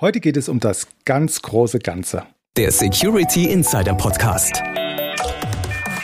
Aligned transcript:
Heute 0.00 0.20
geht 0.20 0.38
es 0.38 0.48
um 0.48 0.60
das 0.60 0.86
ganz 1.04 1.42
große 1.42 1.78
Ganze. 1.78 2.22
Der 2.56 2.72
Security 2.72 3.50
Insider 3.50 3.94
Podcast. 3.94 4.62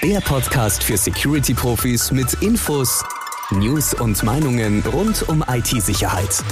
Der 0.02 0.20
Podcast 0.20 0.84
für 0.84 0.98
Security-Profis 0.98 2.12
mit 2.12 2.34
Infos, 2.42 3.02
News 3.50 3.94
und 3.94 4.22
Meinungen 4.22 4.82
rund 4.92 5.26
um 5.30 5.42
IT-Sicherheit. 5.48 6.44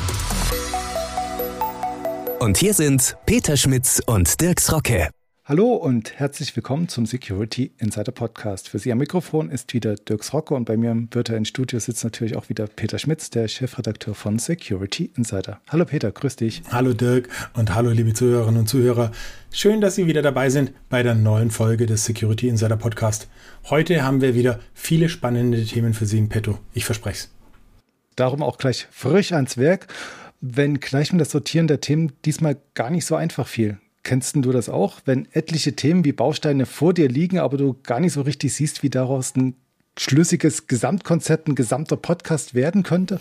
Und 2.40 2.56
hier 2.56 2.72
sind 2.72 3.14
Peter 3.26 3.58
Schmitz 3.58 4.00
und 4.06 4.40
Dirks 4.40 4.72
Rocke. 4.72 5.10
Hallo 5.46 5.74
und 5.74 6.18
herzlich 6.18 6.56
willkommen 6.56 6.88
zum 6.88 7.04
Security 7.04 7.72
Insider 7.76 8.12
Podcast. 8.12 8.70
Für 8.70 8.78
Sie 8.78 8.90
am 8.90 8.96
Mikrofon 8.96 9.50
ist 9.50 9.74
wieder 9.74 9.94
Dirks 9.94 10.32
Rocke 10.32 10.54
und 10.54 10.64
bei 10.64 10.78
mir 10.78 10.90
im 10.90 11.08
virtuellen 11.12 11.44
Studio 11.44 11.78
sitzt 11.78 12.02
natürlich 12.02 12.34
auch 12.34 12.48
wieder 12.48 12.66
Peter 12.66 12.98
Schmitz, 12.98 13.28
der 13.28 13.46
Chefredakteur 13.46 14.14
von 14.14 14.38
Security 14.38 15.10
Insider. 15.18 15.60
Hallo 15.68 15.84
Peter, 15.84 16.10
grüß 16.10 16.36
dich. 16.36 16.62
Hallo 16.70 16.94
Dirk 16.94 17.28
und 17.52 17.74
hallo 17.74 17.90
liebe 17.90 18.14
Zuhörerinnen 18.14 18.60
und 18.60 18.68
Zuhörer. 18.68 19.12
Schön, 19.52 19.82
dass 19.82 19.96
Sie 19.96 20.06
wieder 20.06 20.22
dabei 20.22 20.48
sind 20.48 20.72
bei 20.88 21.02
der 21.02 21.14
neuen 21.14 21.50
Folge 21.50 21.84
des 21.84 22.06
Security 22.06 22.48
Insider 22.48 22.78
Podcast. 22.78 23.28
Heute 23.68 24.02
haben 24.02 24.22
wir 24.22 24.34
wieder 24.34 24.60
viele 24.72 25.10
spannende 25.10 25.62
Themen 25.66 25.92
für 25.92 26.06
Sie 26.06 26.16
in 26.16 26.30
petto. 26.30 26.58
Ich 26.72 26.86
verspreche 26.86 27.18
es. 27.18 27.30
Darum 28.16 28.42
auch 28.42 28.56
gleich 28.56 28.88
frisch 28.90 29.32
ans 29.32 29.58
Werk 29.58 29.88
wenn 30.46 30.78
gleich 30.78 31.10
mit 31.10 31.22
das 31.22 31.30
Sortieren 31.30 31.68
der 31.68 31.80
Themen 31.80 32.12
diesmal 32.26 32.58
gar 32.74 32.90
nicht 32.90 33.06
so 33.06 33.16
einfach 33.16 33.46
fiel. 33.46 33.78
Kennst 34.04 34.36
du 34.36 34.52
das 34.52 34.68
auch, 34.68 35.00
wenn 35.06 35.26
etliche 35.32 35.74
Themen 35.74 36.04
wie 36.04 36.12
Bausteine 36.12 36.66
vor 36.66 36.92
dir 36.92 37.08
liegen, 37.08 37.38
aber 37.38 37.56
du 37.56 37.74
gar 37.82 38.00
nicht 38.00 38.12
so 38.12 38.20
richtig 38.20 38.52
siehst, 38.52 38.82
wie 38.82 38.90
daraus 38.90 39.34
ein 39.34 39.56
schlüssiges 39.98 40.66
Gesamtkonzept, 40.66 41.48
ein 41.48 41.54
gesamter 41.54 41.96
Podcast 41.96 42.54
werden 42.54 42.82
könnte? 42.82 43.20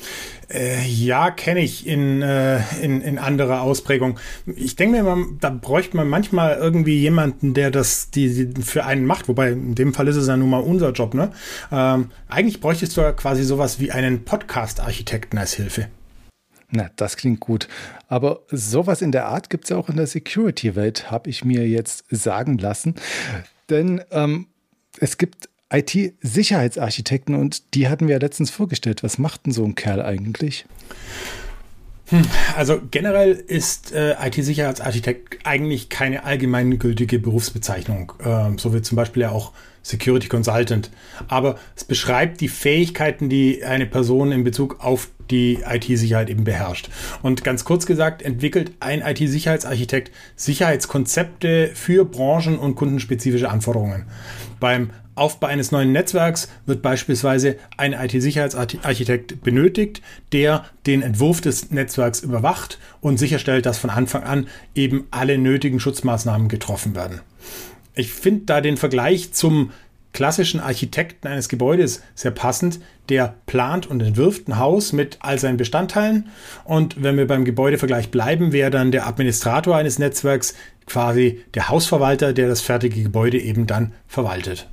Äh, 0.50 0.86
ja, 0.86 1.32
kenne 1.32 1.62
ich 1.62 1.88
in, 1.88 2.22
äh, 2.22 2.60
in, 2.82 3.02
in 3.02 3.18
anderer 3.18 3.62
Ausprägung. 3.62 4.20
Ich 4.46 4.76
denke 4.76 5.02
mir 5.02 5.12
immer, 5.12 5.26
da 5.40 5.52
bräuchte 5.52 5.96
man 5.96 6.10
manchmal 6.10 6.58
irgendwie 6.58 7.00
jemanden, 7.00 7.54
der 7.54 7.72
das 7.72 8.10
die, 8.10 8.54
die, 8.54 8.62
für 8.62 8.86
einen 8.86 9.06
macht. 9.06 9.28
Wobei 9.28 9.52
in 9.52 9.76
dem 9.76 9.94
Fall 9.94 10.08
ist 10.08 10.16
es 10.16 10.28
ja 10.28 10.36
nun 10.36 10.50
mal 10.50 10.62
unser 10.62 10.92
Job. 10.92 11.14
Ne? 11.14 11.32
Ähm, 11.72 12.10
eigentlich 12.28 12.60
bräuchtest 12.60 12.98
du 12.98 13.02
ja 13.02 13.12
quasi 13.14 13.44
sowas 13.44 13.80
wie 13.80 13.92
einen 13.92 14.26
Podcast-Architekten 14.26 15.38
als 15.38 15.54
Hilfe. 15.54 15.88
Na, 16.76 16.90
das 16.96 17.18
klingt 17.18 17.40
gut. 17.40 17.68
Aber 18.08 18.42
sowas 18.50 19.04
in 19.04 19.12
der 19.12 19.28
Art 19.28 19.52
gibt 19.52 19.66
es 19.66 19.70
ja 19.70 19.78
auch 19.78 19.90
in 19.90 19.96
der 19.96 20.08
Security-Welt, 20.08 21.12
habe 21.12 21.30
ich 21.30 21.46
mir 21.46 21.68
jetzt 21.68 22.06
sagen 22.10 22.58
lassen. 22.58 22.96
Denn 23.70 24.02
ähm, 24.10 24.48
es 25.00 25.20
gibt 25.20 25.50
IT-Sicherheitsarchitekten 25.72 27.36
und 27.36 27.76
die 27.76 27.90
hatten 27.90 28.08
wir 28.08 28.14
ja 28.14 28.20
letztens 28.20 28.50
vorgestellt. 28.50 29.04
Was 29.04 29.20
macht 29.20 29.46
denn 29.46 29.54
so 29.54 29.64
ein 29.64 29.76
Kerl 29.76 30.02
eigentlich? 30.02 30.66
Hm, 32.08 32.24
also 32.58 32.82
generell 32.90 33.32
ist 33.32 33.94
äh, 33.94 34.16
IT-Sicherheitsarchitekt 34.20 35.46
eigentlich 35.46 35.90
keine 35.90 36.24
allgemeingültige 36.24 37.20
Berufsbezeichnung, 37.20 38.14
äh, 38.20 38.58
so 38.58 38.74
wie 38.74 38.82
zum 38.82 38.96
Beispiel 38.96 39.22
ja 39.22 39.32
auch 39.32 39.52
Security 39.84 40.28
Consultant. 40.28 40.90
Aber 41.28 41.58
es 41.76 41.84
beschreibt 41.84 42.42
die 42.42 42.48
Fähigkeiten, 42.48 43.30
die 43.30 43.64
eine 43.64 43.86
Person 43.86 44.32
in 44.32 44.44
Bezug 44.44 44.84
auf 44.84 45.10
die 45.32 45.60
IT-Sicherheit 45.68 46.30
eben 46.30 46.44
beherrscht. 46.44 46.90
Und 47.22 47.44
ganz 47.44 47.66
kurz 47.66 47.86
gesagt, 47.86 48.22
entwickelt 48.22 48.72
ein 48.80 49.02
IT-Sicherheitsarchitekt 49.02 50.12
Sicherheitskonzepte 50.36 51.72
für 51.74 52.06
branchen- 52.06 52.60
und 52.60 52.76
kundenspezifische 52.76 53.50
Anforderungen. 53.50 54.06
Beim 54.60 54.92
Aufbau 55.16 55.48
eines 55.48 55.72
neuen 55.72 55.92
Netzwerks 55.92 56.50
wird 56.66 56.82
beispielsweise 56.82 57.58
ein 57.78 57.94
IT-Sicherheitsarchitekt 57.94 59.42
benötigt, 59.44 60.02
der 60.32 60.66
den 60.88 61.04
Entwurf 61.04 61.40
des 61.42 61.70
Netzwerks 61.70 62.22
überwacht 62.22 62.80
und 63.00 63.18
sicherstellt, 63.18 63.66
dass 63.66 63.78
von 63.78 63.92
Anfang 63.92 64.24
an 64.24 64.48
eben 64.74 65.06
alle 65.12 65.38
nötigen 65.38 65.80
Schutzmaßnahmen 65.80 66.48
getroffen 66.48 66.96
werden. 66.96 67.22
Ich 67.96 68.12
finde 68.12 68.46
da 68.46 68.62
den 68.62 68.78
Vergleich 68.78 69.34
zum 69.34 69.72
klassischen 70.14 70.60
Architekten 70.60 71.28
eines 71.28 71.50
Gebäudes 71.50 72.02
sehr 72.16 72.32
passend. 72.32 72.80
Der 73.10 73.36
plant 73.46 73.86
und 73.86 74.02
entwirft 74.02 74.48
ein 74.48 74.58
Haus 74.58 74.94
mit 74.94 75.18
all 75.20 75.38
seinen 75.38 75.58
Bestandteilen. 75.58 76.30
Und 76.64 77.04
wenn 77.04 77.18
wir 77.18 77.28
beim 77.28 77.44
Gebäudevergleich 77.44 78.12
bleiben, 78.12 78.54
wäre 78.54 78.72
dann 78.72 78.92
der 78.92 79.08
Administrator 79.08 79.76
eines 79.76 80.00
Netzwerks 80.00 80.56
quasi 80.86 81.44
der 81.54 81.70
Hausverwalter, 81.70 82.32
der 82.32 82.48
das 82.48 82.62
fertige 82.62 83.04
Gebäude 83.04 83.40
eben 83.40 83.68
dann 83.68 83.94
verwaltet. 84.08 84.70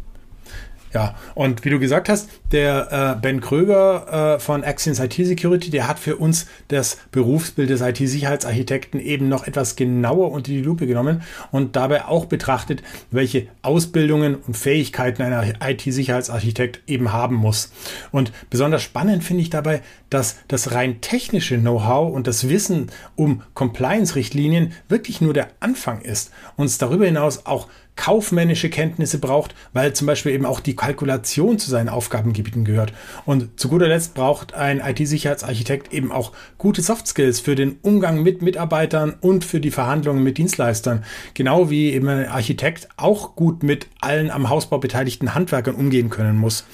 Ja, 0.92 1.14
und 1.36 1.64
wie 1.64 1.70
du 1.70 1.78
gesagt 1.78 2.08
hast, 2.08 2.28
der 2.50 3.16
äh, 3.16 3.20
Ben 3.20 3.40
Kröger 3.40 4.34
äh, 4.34 4.40
von 4.40 4.64
Axions 4.64 4.98
IT 4.98 5.14
Security, 5.14 5.70
der 5.70 5.86
hat 5.86 6.00
für 6.00 6.16
uns 6.16 6.46
das 6.66 6.98
Berufsbild 7.12 7.70
des 7.70 7.80
IT-Sicherheitsarchitekten 7.80 8.98
eben 8.98 9.28
noch 9.28 9.46
etwas 9.46 9.76
genauer 9.76 10.32
unter 10.32 10.50
die 10.50 10.62
Lupe 10.62 10.88
genommen 10.88 11.22
und 11.52 11.76
dabei 11.76 12.06
auch 12.06 12.24
betrachtet, 12.24 12.82
welche 13.12 13.46
Ausbildungen 13.62 14.34
und 14.34 14.56
Fähigkeiten 14.56 15.22
ein 15.22 15.54
IT-Sicherheitsarchitekt 15.62 16.80
eben 16.88 17.12
haben 17.12 17.36
muss. 17.36 17.70
Und 18.10 18.32
besonders 18.50 18.82
spannend 18.82 19.22
finde 19.22 19.42
ich 19.42 19.50
dabei, 19.50 19.82
dass 20.08 20.38
das 20.48 20.72
rein 20.72 21.00
technische 21.00 21.56
Know-how 21.58 22.12
und 22.12 22.26
das 22.26 22.48
Wissen 22.48 22.90
um 23.14 23.42
Compliance-Richtlinien 23.54 24.72
wirklich 24.88 25.20
nur 25.20 25.34
der 25.34 25.50
Anfang 25.60 26.00
ist 26.00 26.32
und 26.56 26.66
es 26.66 26.78
darüber 26.78 27.06
hinaus 27.06 27.46
auch 27.46 27.68
kaufmännische 28.00 28.70
Kenntnisse 28.70 29.18
braucht, 29.18 29.54
weil 29.74 29.92
zum 29.92 30.06
Beispiel 30.06 30.32
eben 30.32 30.46
auch 30.46 30.60
die 30.60 30.74
Kalkulation 30.74 31.58
zu 31.58 31.68
seinen 31.68 31.90
Aufgabengebieten 31.90 32.64
gehört. 32.64 32.94
Und 33.26 33.60
zu 33.60 33.68
guter 33.68 33.88
Letzt 33.88 34.14
braucht 34.14 34.54
ein 34.54 34.80
IT-Sicherheitsarchitekt 34.80 35.92
eben 35.92 36.10
auch 36.10 36.32
gute 36.56 36.80
Soft 36.80 37.06
Skills 37.06 37.40
für 37.40 37.56
den 37.56 37.76
Umgang 37.82 38.22
mit 38.22 38.40
Mitarbeitern 38.40 39.16
und 39.20 39.44
für 39.44 39.60
die 39.60 39.70
Verhandlungen 39.70 40.22
mit 40.22 40.38
Dienstleistern. 40.38 41.04
Genau 41.34 41.68
wie 41.68 41.92
eben 41.92 42.08
ein 42.08 42.26
Architekt 42.26 42.88
auch 42.96 43.36
gut 43.36 43.62
mit 43.62 43.86
allen 44.00 44.30
am 44.30 44.48
Hausbau 44.48 44.78
beteiligten 44.78 45.34
Handwerkern 45.34 45.74
umgehen 45.74 46.08
können 46.08 46.38
muss. 46.38 46.64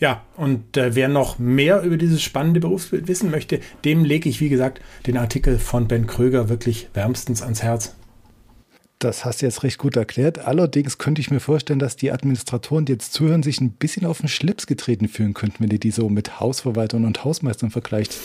Ja, 0.00 0.24
und 0.36 0.76
äh, 0.76 0.96
wer 0.96 1.06
noch 1.06 1.38
mehr 1.38 1.82
über 1.82 1.96
dieses 1.96 2.22
spannende 2.22 2.58
Berufsbild 2.58 3.06
wissen 3.06 3.30
möchte, 3.30 3.60
dem 3.84 4.04
lege 4.04 4.28
ich, 4.28 4.40
wie 4.40 4.48
gesagt, 4.48 4.80
den 5.06 5.16
Artikel 5.16 5.60
von 5.60 5.86
Ben 5.86 6.08
Kröger 6.08 6.48
wirklich 6.48 6.88
wärmstens 6.92 7.40
ans 7.40 7.62
Herz. 7.62 7.94
Das 8.98 9.26
hast 9.26 9.42
du 9.42 9.46
jetzt 9.46 9.62
recht 9.62 9.76
gut 9.76 9.94
erklärt. 9.94 10.38
Allerdings 10.38 10.96
könnte 10.96 11.20
ich 11.20 11.30
mir 11.30 11.40
vorstellen, 11.40 11.78
dass 11.78 11.96
die 11.96 12.12
Administratoren, 12.12 12.86
die 12.86 12.92
jetzt 12.92 13.12
zuhören, 13.12 13.42
sich 13.42 13.60
ein 13.60 13.72
bisschen 13.72 14.06
auf 14.06 14.20
den 14.20 14.28
Schlips 14.28 14.66
getreten 14.66 15.06
fühlen 15.08 15.34
könnten, 15.34 15.62
wenn 15.62 15.70
ihr 15.70 15.78
die 15.78 15.90
so 15.90 16.08
mit 16.08 16.40
Hausverwaltern 16.40 17.04
und 17.04 17.22
Hausmeistern 17.22 17.70
vergleicht. 17.70 18.16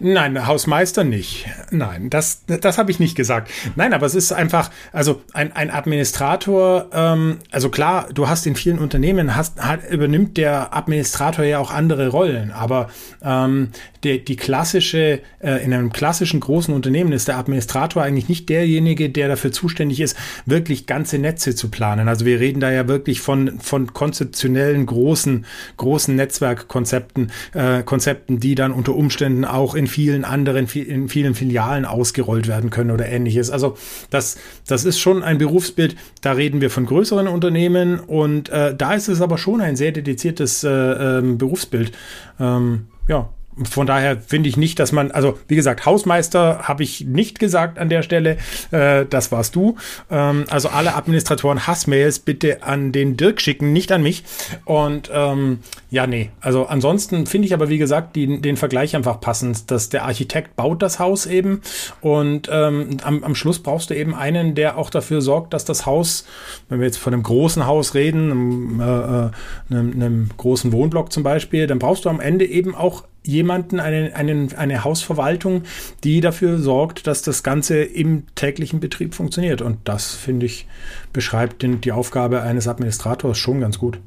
Nein, 0.00 0.44
Hausmeister 0.44 1.04
nicht. 1.04 1.46
Nein, 1.70 2.10
das, 2.10 2.42
das 2.46 2.76
habe 2.76 2.90
ich 2.90 2.98
nicht 2.98 3.14
gesagt. 3.14 3.52
Nein, 3.76 3.94
aber 3.94 4.04
es 4.04 4.16
ist 4.16 4.32
einfach, 4.32 4.72
also 4.92 5.22
ein, 5.32 5.52
ein 5.52 5.70
Administrator, 5.70 6.88
ähm, 6.92 7.38
also 7.52 7.68
klar, 7.68 8.08
du 8.12 8.28
hast 8.28 8.46
in 8.46 8.56
vielen 8.56 8.80
Unternehmen, 8.80 9.36
hast, 9.36 9.60
hat, 9.60 9.88
übernimmt 9.88 10.36
der 10.38 10.76
Administrator 10.76 11.44
ja 11.44 11.60
auch 11.60 11.70
andere 11.70 12.08
Rollen, 12.08 12.50
aber 12.50 12.90
ähm, 13.22 13.68
die, 14.06 14.24
die 14.24 14.36
klassische, 14.36 15.20
äh, 15.40 15.64
in 15.64 15.72
einem 15.72 15.92
klassischen 15.92 16.40
großen 16.40 16.72
Unternehmen 16.72 17.12
ist 17.12 17.28
der 17.28 17.38
Administrator 17.38 18.02
eigentlich 18.02 18.28
nicht 18.28 18.48
derjenige, 18.48 19.10
der 19.10 19.28
dafür 19.28 19.52
zuständig 19.52 20.00
ist, 20.00 20.16
wirklich 20.46 20.86
ganze 20.86 21.18
Netze 21.18 21.54
zu 21.54 21.68
planen. 21.68 22.08
Also 22.08 22.24
wir 22.24 22.38
reden 22.40 22.60
da 22.60 22.70
ja 22.70 22.86
wirklich 22.88 23.20
von, 23.20 23.58
von 23.58 23.92
konzeptionellen 23.92 24.86
großen, 24.86 25.44
großen 25.76 26.14
Netzwerkkonzepten, 26.14 27.32
äh, 27.54 27.82
Konzepten, 27.82 28.38
die 28.38 28.54
dann 28.54 28.72
unter 28.72 28.94
Umständen 28.94 29.44
auch 29.44 29.74
in 29.74 29.86
vielen 29.86 30.24
anderen, 30.24 30.66
in 30.66 31.08
vielen 31.08 31.34
Filialen 31.34 31.84
ausgerollt 31.84 32.46
werden 32.46 32.70
können 32.70 32.90
oder 32.90 33.08
ähnliches. 33.08 33.50
Also 33.50 33.76
das, 34.10 34.38
das 34.66 34.84
ist 34.84 35.00
schon 35.00 35.22
ein 35.22 35.38
Berufsbild, 35.38 35.96
da 36.22 36.32
reden 36.32 36.60
wir 36.60 36.70
von 36.70 36.86
größeren 36.86 37.26
Unternehmen 37.26 37.98
und 37.98 38.48
äh, 38.50 38.74
da 38.74 38.94
ist 38.94 39.08
es 39.08 39.20
aber 39.20 39.38
schon 39.38 39.60
ein 39.60 39.76
sehr 39.76 39.92
dediziertes 39.92 40.62
äh, 40.62 40.68
ähm, 40.70 41.38
Berufsbild. 41.38 41.92
Ähm, 42.38 42.86
ja, 43.08 43.30
von 43.64 43.86
daher 43.86 44.18
finde 44.18 44.48
ich 44.48 44.56
nicht, 44.56 44.78
dass 44.78 44.92
man, 44.92 45.10
also 45.10 45.38
wie 45.48 45.56
gesagt, 45.56 45.86
Hausmeister 45.86 46.60
habe 46.62 46.82
ich 46.82 47.06
nicht 47.06 47.38
gesagt 47.38 47.78
an 47.78 47.88
der 47.88 48.02
Stelle, 48.02 48.36
äh, 48.70 49.06
das 49.08 49.32
warst 49.32 49.56
du. 49.56 49.76
Ähm, 50.10 50.44
also 50.50 50.68
alle 50.68 50.94
Administratoren 50.94 51.66
Hassmails 51.66 52.18
bitte 52.18 52.62
an 52.62 52.92
den 52.92 53.16
Dirk 53.16 53.40
schicken, 53.40 53.72
nicht 53.72 53.92
an 53.92 54.02
mich. 54.02 54.24
Und 54.64 55.10
ähm, 55.12 55.60
ja, 55.90 56.06
nee, 56.06 56.30
also 56.40 56.66
ansonsten 56.66 57.26
finde 57.26 57.46
ich 57.46 57.54
aber, 57.54 57.70
wie 57.70 57.78
gesagt, 57.78 58.14
die, 58.16 58.42
den 58.42 58.58
Vergleich 58.58 58.94
einfach 58.94 59.20
passend, 59.20 59.70
dass 59.70 59.88
der 59.88 60.04
Architekt 60.04 60.56
baut 60.56 60.82
das 60.82 60.98
Haus 60.98 61.24
eben 61.24 61.62
und 62.00 62.48
ähm, 62.52 62.98
am, 63.02 63.24
am 63.24 63.34
Schluss 63.34 63.60
brauchst 63.60 63.90
du 63.90 63.94
eben 63.94 64.14
einen, 64.14 64.54
der 64.54 64.76
auch 64.76 64.90
dafür 64.90 65.22
sorgt, 65.22 65.54
dass 65.54 65.64
das 65.64 65.86
Haus, 65.86 66.26
wenn 66.68 66.80
wir 66.80 66.86
jetzt 66.86 66.98
von 66.98 67.14
einem 67.14 67.22
großen 67.22 67.66
Haus 67.66 67.94
reden, 67.94 68.30
einem, 68.30 68.80
äh, 68.80 69.74
einem, 69.74 69.92
einem 69.92 70.30
großen 70.36 70.72
Wohnblock 70.72 71.12
zum 71.12 71.22
Beispiel, 71.22 71.66
dann 71.66 71.78
brauchst 71.78 72.04
du 72.04 72.10
am 72.10 72.20
Ende 72.20 72.44
eben 72.44 72.74
auch 72.74 73.04
jemanden, 73.26 73.80
eine, 73.80 74.14
eine, 74.14 74.48
eine 74.56 74.84
Hausverwaltung, 74.84 75.62
die 76.04 76.20
dafür 76.20 76.58
sorgt, 76.58 77.06
dass 77.06 77.22
das 77.22 77.42
Ganze 77.42 77.82
im 77.82 78.24
täglichen 78.34 78.80
Betrieb 78.80 79.14
funktioniert. 79.14 79.62
Und 79.62 79.78
das, 79.84 80.14
finde 80.14 80.46
ich, 80.46 80.66
beschreibt 81.12 81.62
den, 81.62 81.80
die 81.80 81.92
Aufgabe 81.92 82.42
eines 82.42 82.68
Administrators 82.68 83.38
schon 83.38 83.60
ganz 83.60 83.78
gut. 83.78 83.98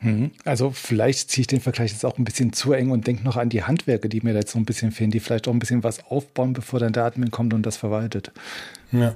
Mhm. 0.00 0.30
Also 0.44 0.70
vielleicht 0.70 1.30
ziehe 1.30 1.42
ich 1.42 1.46
den 1.46 1.60
Vergleich 1.60 1.92
jetzt 1.92 2.04
auch 2.04 2.18
ein 2.18 2.24
bisschen 2.24 2.52
zu 2.52 2.72
eng 2.72 2.90
und 2.90 3.06
denke 3.06 3.24
noch 3.24 3.36
an 3.36 3.48
die 3.48 3.62
Handwerker, 3.62 4.08
die 4.08 4.20
mir 4.20 4.34
jetzt 4.34 4.52
so 4.52 4.58
ein 4.58 4.66
bisschen 4.66 4.92
fehlen, 4.92 5.10
die 5.10 5.20
vielleicht 5.20 5.48
auch 5.48 5.52
ein 5.52 5.58
bisschen 5.58 5.82
was 5.82 6.04
aufbauen, 6.04 6.52
bevor 6.52 6.78
dann 6.78 6.92
der 6.92 7.04
Admin 7.04 7.30
kommt 7.30 7.54
und 7.54 7.64
das 7.64 7.76
verwaltet. 7.76 8.30
Ja. 8.92 9.14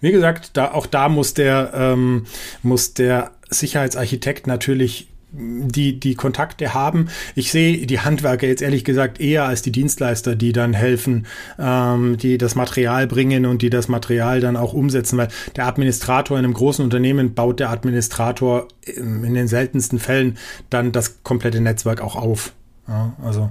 Wie 0.00 0.10
gesagt, 0.10 0.50
da, 0.54 0.72
auch 0.72 0.86
da 0.86 1.08
muss 1.10 1.34
der, 1.34 1.72
ähm, 1.74 2.26
muss 2.62 2.94
der 2.94 3.32
Sicherheitsarchitekt 3.50 4.46
natürlich 4.46 5.08
die, 5.36 6.00
die 6.00 6.14
Kontakte 6.14 6.74
haben. 6.74 7.08
Ich 7.34 7.50
sehe 7.50 7.86
die 7.86 8.00
Handwerker 8.00 8.46
jetzt 8.46 8.62
ehrlich 8.62 8.84
gesagt 8.84 9.20
eher 9.20 9.44
als 9.44 9.62
die 9.62 9.72
Dienstleister, 9.72 10.36
die 10.36 10.52
dann 10.52 10.72
helfen, 10.72 11.26
ähm, 11.58 12.16
die 12.16 12.38
das 12.38 12.54
Material 12.54 13.06
bringen 13.06 13.46
und 13.46 13.62
die 13.62 13.70
das 13.70 13.88
Material 13.88 14.40
dann 14.40 14.56
auch 14.56 14.72
umsetzen, 14.72 15.18
weil 15.18 15.28
der 15.56 15.66
Administrator 15.66 16.38
in 16.38 16.44
einem 16.44 16.54
großen 16.54 16.84
Unternehmen 16.84 17.34
baut 17.34 17.60
der 17.60 17.70
Administrator 17.70 18.68
in 18.84 19.34
den 19.34 19.48
seltensten 19.48 19.98
Fällen 19.98 20.38
dann 20.70 20.92
das 20.92 21.22
komplette 21.22 21.60
Netzwerk 21.60 22.00
auch 22.00 22.16
auf. 22.16 22.52
Ja, 22.88 23.14
also 23.22 23.50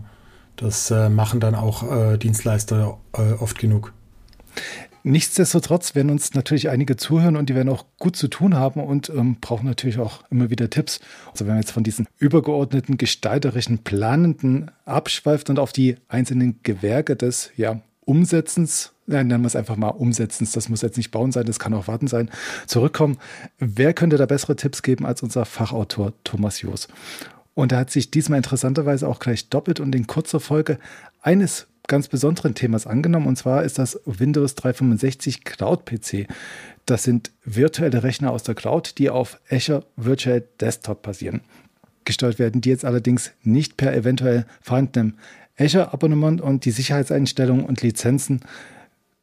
das 0.56 0.90
äh, 0.92 1.10
machen 1.10 1.40
dann 1.40 1.56
auch 1.56 1.92
äh, 1.92 2.18
Dienstleister 2.18 2.98
äh, 3.14 3.34
oft 3.34 3.60
genug. 3.60 3.94
Nichtsdestotrotz 5.07 5.94
werden 5.94 6.10
uns 6.10 6.34
natürlich 6.34 6.69
einige 6.69 6.98
zuhören 6.98 7.36
und 7.36 7.48
die 7.48 7.54
werden 7.54 7.69
auch 7.69 7.86
gut 8.00 8.16
zu 8.16 8.28
tun 8.28 8.56
haben 8.56 8.84
und 8.84 9.10
ähm, 9.10 9.38
brauchen 9.40 9.68
natürlich 9.68 10.00
auch 10.00 10.24
immer 10.31 10.50
wieder 10.50 10.72
Tipps. 10.72 11.00
Also 11.31 11.46
wenn 11.46 11.54
man 11.54 11.62
jetzt 11.62 11.74
von 11.74 11.84
diesen 11.84 12.07
übergeordneten, 12.18 12.98
gestalterischen, 12.98 13.84
planenden 13.84 14.72
abschweift 14.84 15.52
und 15.52 15.60
auf 15.60 15.74
die 15.74 15.98
einzelnen 16.07 16.60
Gewerke 16.63 17.16
des 17.16 17.52
ja, 17.56 17.81
Umsetzens, 18.04 18.94
nein, 19.06 19.28
nennen 19.28 19.44
wir 19.44 19.48
es 19.48 19.56
einfach 19.56 19.75
mal 19.75 19.90
Umsetzens, 19.90 20.54
das 20.54 20.69
muss 20.69 20.81
jetzt 20.81 20.98
nicht 20.98 21.12
bauen 21.12 21.31
sein, 21.31 21.46
das 21.46 21.60
kann 21.60 21.75
auch 21.75 21.88
warten 21.88 22.07
sein, 22.07 22.31
zurückkommen. 22.66 23.19
Wer 23.60 23.94
könnte 23.94 24.18
da 24.18 24.25
bessere 24.25 24.56
Tipps 24.56 24.81
geben 24.81 25.06
als 25.06 25.22
unser 25.22 25.46
Fachautor 25.46 26.13
Thomas 26.24 26.62
Joos? 26.62 26.88
Und 27.54 27.72
er 27.74 27.78
hat 27.78 27.92
sich 27.92 28.10
diesmal 28.10 28.38
interessanterweise 28.38 29.07
auch 29.07 29.19
gleich 29.19 29.50
doppelt 29.50 29.80
und 29.80 29.94
in 29.94 30.07
kurzer 30.07 30.40
Folge 30.40 30.80
eines 31.22 31.68
ganz 31.88 32.08
besonderen 32.08 32.56
Themas 32.56 32.88
angenommen. 32.88 33.28
Und 33.28 33.38
zwar 33.38 33.64
ist 33.64 33.80
das 33.80 34.00
Windows 34.06 34.56
365 34.56 35.44
Cloud 35.44 35.86
PC. 35.86 36.28
Das 36.86 37.04
sind 37.04 37.32
virtuelle 37.44 38.04
Rechner 38.04 38.32
aus 38.32 38.44
der 38.44 38.56
Cloud, 38.56 38.98
die 38.98 39.10
auf 39.10 39.40
Azure 39.50 39.86
Virtual 39.96 40.44
Desktop 40.60 41.02
basieren. 41.02 41.42
Gesteuert 42.06 42.40
werden 42.40 42.62
die 42.62 42.70
jetzt 42.70 42.86
allerdings 42.86 43.32
nicht 43.44 43.78
per 43.78 43.96
eventuell 43.96 44.46
vorhandenem 44.62 45.16
Azure-Abonnement 45.58 46.42
und 46.42 46.66
die 46.66 46.72
Sicherheitseinstellungen 46.72 47.66
und 47.66 47.82
Lizenzen 47.82 48.42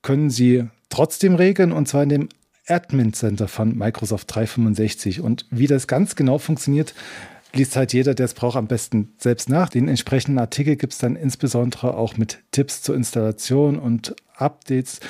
können 0.03 0.31
Sie 0.31 0.65
trotzdem 0.89 1.37
regeln 1.37 1.73
und 1.73 1.87
zwar 1.87 2.03
in 2.03 2.09
dem 2.09 2.29
Admin 2.67 3.13
Center 3.13 3.49
von 3.49 3.77
Microsoft 3.77 4.35
365. 4.35 5.21
Und 5.21 5.47
wie 5.51 5.67
das 5.67 5.87
ganz 5.87 6.17
genau 6.17 6.39
funktioniert, 6.39 6.95
liest 7.55 7.77
halt 7.77 7.93
jeder, 7.93 8.15
der 8.15 8.27
es 8.27 8.35
braucht, 8.35 8.57
am 8.57 8.67
besten 8.67 9.13
selbst 9.19 9.49
nach. 9.49 9.69
Den 9.69 9.89
entsprechenden 9.89 10.39
Artikel 10.39 10.77
gibt 10.77 10.93
es 10.93 10.99
dann 10.99 11.17
insbesondere 11.17 11.95
auch 11.95 12.17
mit 12.17 12.39
Tipps 12.51 12.83
zur 12.83 12.95
Installation 12.95 13.79
und 13.79 14.15
Updates 14.37 15.01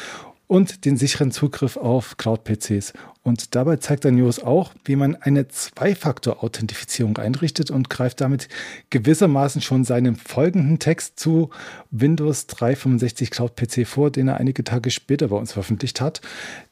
und 0.52 0.84
den 0.84 0.98
sicheren 0.98 1.30
Zugriff 1.30 1.78
auf 1.78 2.18
Cloud-PCs. 2.18 2.92
Und 3.22 3.54
dabei 3.54 3.76
zeigt 3.76 4.04
der 4.04 4.12
News 4.12 4.38
auch, 4.38 4.74
wie 4.84 4.96
man 4.96 5.16
eine 5.16 5.48
Zwei-Faktor-Authentifizierung 5.48 7.16
einrichtet 7.16 7.70
und 7.70 7.88
greift 7.88 8.20
damit 8.20 8.48
gewissermaßen 8.90 9.62
schon 9.62 9.84
seinem 9.84 10.14
folgenden 10.14 10.78
Text 10.78 11.18
zu 11.18 11.48
Windows 11.90 12.48
365 12.48 13.30
Cloud 13.30 13.56
PC 13.56 13.86
vor, 13.86 14.10
den 14.10 14.28
er 14.28 14.36
einige 14.36 14.62
Tage 14.62 14.90
später 14.90 15.28
bei 15.28 15.36
uns 15.36 15.52
veröffentlicht 15.52 16.02
hat. 16.02 16.20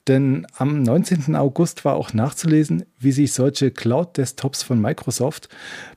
Denn 0.08 0.46
am 0.58 0.82
19. 0.82 1.34
August 1.34 1.86
war 1.86 1.94
auch 1.94 2.12
nachzulesen, 2.12 2.84
wie 2.98 3.12
sich 3.12 3.32
solche 3.32 3.70
Cloud-Desktops 3.70 4.62
von 4.62 4.78
Microsoft 4.78 5.48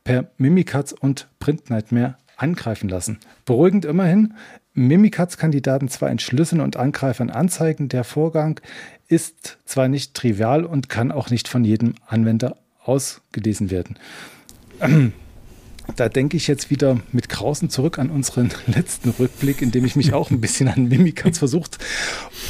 per 0.06 0.31
Mimikatz 0.38 0.94
und 0.94 1.27
Print 1.39 1.69
Nightmare 1.69 2.15
angreifen 2.38 2.89
lassen. 2.89 3.19
Beruhigend 3.45 3.85
immerhin, 3.85 4.33
Mimikatz 4.74 5.38
kann 5.38 5.51
die 5.51 5.62
Daten 5.62 5.88
zwar 5.88 6.09
entschlüsseln 6.09 6.62
und 6.62 6.77
Angreifern 6.77 7.30
anzeigen, 7.30 7.89
der 7.89 8.03
Vorgang 8.03 8.59
ist 9.07 9.59
zwar 9.65 9.88
nicht 9.88 10.15
trivial 10.15 10.65
und 10.65 10.89
kann 10.89 11.12
auch 11.12 11.30
nicht 11.30 11.47
von 11.47 11.63
jedem 11.63 11.94
Anwender 12.07 12.57
ausgelesen 12.83 13.69
werden. 13.69 13.97
Da 15.95 16.09
denke 16.09 16.38
ich 16.38 16.47
jetzt 16.47 16.69
wieder 16.69 17.00
mit 17.12 17.30
Krausen 17.30 17.69
zurück 17.69 18.00
an 18.00 18.09
unseren 18.09 18.51
letzten 18.68 19.09
Rückblick, 19.09 19.62
in 19.62 19.71
dem 19.71 19.86
ich 19.86 19.95
mich 19.95 20.13
auch 20.13 20.31
ein 20.31 20.41
bisschen 20.41 20.68
an 20.69 20.88
Mimikatz 20.88 21.38
versucht 21.38 21.77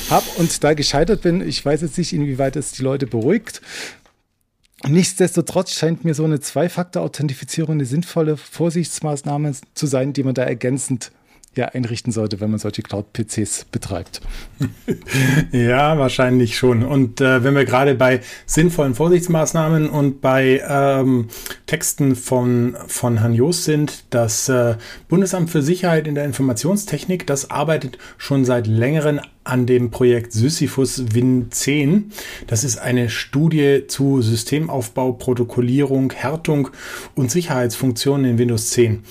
habe 0.09 0.25
und 0.37 0.63
da 0.63 0.73
gescheitert 0.73 1.21
bin. 1.21 1.41
Ich 1.41 1.65
weiß 1.65 1.81
jetzt 1.81 1.97
nicht, 1.97 2.13
inwieweit 2.13 2.55
es 2.55 2.71
die 2.71 2.83
Leute 2.83 3.07
beruhigt. 3.07 3.61
Nichtsdestotrotz 4.87 5.73
scheint 5.73 6.03
mir 6.03 6.13
so 6.13 6.25
eine 6.25 6.39
Zwei-Faktor-Authentifizierung 6.39 7.75
eine 7.75 7.85
sinnvolle 7.85 8.37
Vorsichtsmaßnahme 8.37 9.53
zu 9.73 9.87
sein, 9.87 10.13
die 10.13 10.23
man 10.23 10.33
da 10.33 10.43
ergänzend 10.43 11.11
ja 11.55 11.67
einrichten 11.67 12.11
sollte, 12.11 12.39
wenn 12.41 12.49
man 12.49 12.59
solche 12.59 12.81
Cloud-PCs 12.81 13.65
betreibt. 13.71 14.21
Ja, 15.51 15.97
wahrscheinlich 15.99 16.57
schon. 16.57 16.83
Und 16.83 17.21
äh, 17.21 17.43
wenn 17.43 17.55
wir 17.55 17.65
gerade 17.65 17.93
bei 17.93 18.21
sinnvollen 18.45 18.95
Vorsichtsmaßnahmen 18.95 19.87
und 19.87 20.19
bei 20.19 20.63
ähm, 20.67 21.27
Texten 21.73 22.15
von, 22.15 22.77
von 22.85 23.17
Herrn 23.17 23.33
Jost 23.33 23.63
sind, 23.63 24.03
das 24.11 24.47
äh, 24.47 24.75
Bundesamt 25.07 25.49
für 25.49 25.63
Sicherheit 25.63 26.07
in 26.07 26.13
der 26.13 26.23
Informationstechnik, 26.23 27.25
das 27.25 27.49
arbeitet 27.49 27.97
schon 28.19 28.45
seit 28.45 28.67
längerem 28.67 29.19
an 29.43 29.65
dem 29.65 29.89
Projekt 29.89 30.33
Sisyphus 30.33 31.15
Win 31.15 31.47
10. 31.49 32.11
Das 32.45 32.63
ist 32.63 32.77
eine 32.77 33.09
Studie 33.09 33.87
zu 33.87 34.21
Systemaufbau, 34.21 35.13
Protokollierung, 35.13 36.13
Härtung 36.13 36.69
und 37.15 37.31
Sicherheitsfunktionen 37.31 38.29
in 38.29 38.37
Windows 38.37 38.69
10. 38.69 39.01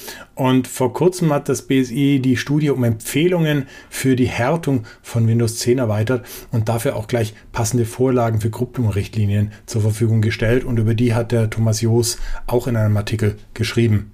Und 0.43 0.67
vor 0.67 0.93
kurzem 0.93 1.33
hat 1.33 1.49
das 1.49 1.63
BSI 1.63 2.19
die 2.21 2.37
Studie 2.37 2.71
um 2.71 2.83
Empfehlungen 2.83 3.67
für 3.89 4.17
die 4.17 4.27
Härtung 4.27 4.83
von 5.01 5.29
Windows 5.29 5.59
10 5.59 5.79
erweitert 5.79 6.27
und 6.51 6.69
dafür 6.69 6.97
auch 6.97 7.07
gleich 7.07 7.33
passende 7.53 7.85
Vorlagen 7.85 8.41
für 8.41 8.51
Gruppenrichtlinien 8.51 9.53
zur 9.67 9.83
Verfügung 9.83 10.21
gestellt. 10.21 10.65
Und 10.65 10.81
über 10.81 10.97
die 10.97 11.15
hat 11.15 11.31
der 11.31 11.49
Thomas 11.49 11.81
Joos 11.81 12.19
auch 12.49 12.67
in 12.67 12.75
einem 12.75 12.97
Artikel 12.97 13.37
geschrieben. 13.55 14.11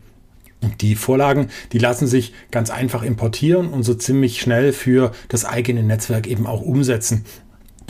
Die 0.82 0.96
Vorlagen, 0.96 1.48
die 1.72 1.78
lassen 1.78 2.06
sich 2.06 2.34
ganz 2.50 2.68
einfach 2.68 3.02
importieren 3.02 3.70
und 3.70 3.84
so 3.84 3.94
ziemlich 3.94 4.38
schnell 4.38 4.74
für 4.74 5.12
das 5.30 5.46
eigene 5.46 5.82
Netzwerk 5.82 6.26
eben 6.26 6.46
auch 6.46 6.60
umsetzen. 6.60 7.24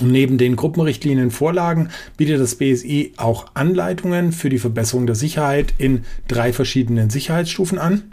Und 0.01 0.13
neben 0.13 0.39
den 0.39 0.55
Gruppenrichtlinien-Vorlagen 0.55 1.89
bietet 2.17 2.41
das 2.41 2.55
BSI 2.55 3.15
auch 3.17 3.47
Anleitungen 3.55 4.31
für 4.31 4.49
die 4.49 4.61
Verbesserung 4.61 5.07
der 5.09 5.17
Sicherheit 5.17 5.75
in 5.77 6.05
drei 6.29 6.53
verschiedenen 6.53 7.11
Sicherheitsstufen 7.11 7.81
an. 7.81 8.13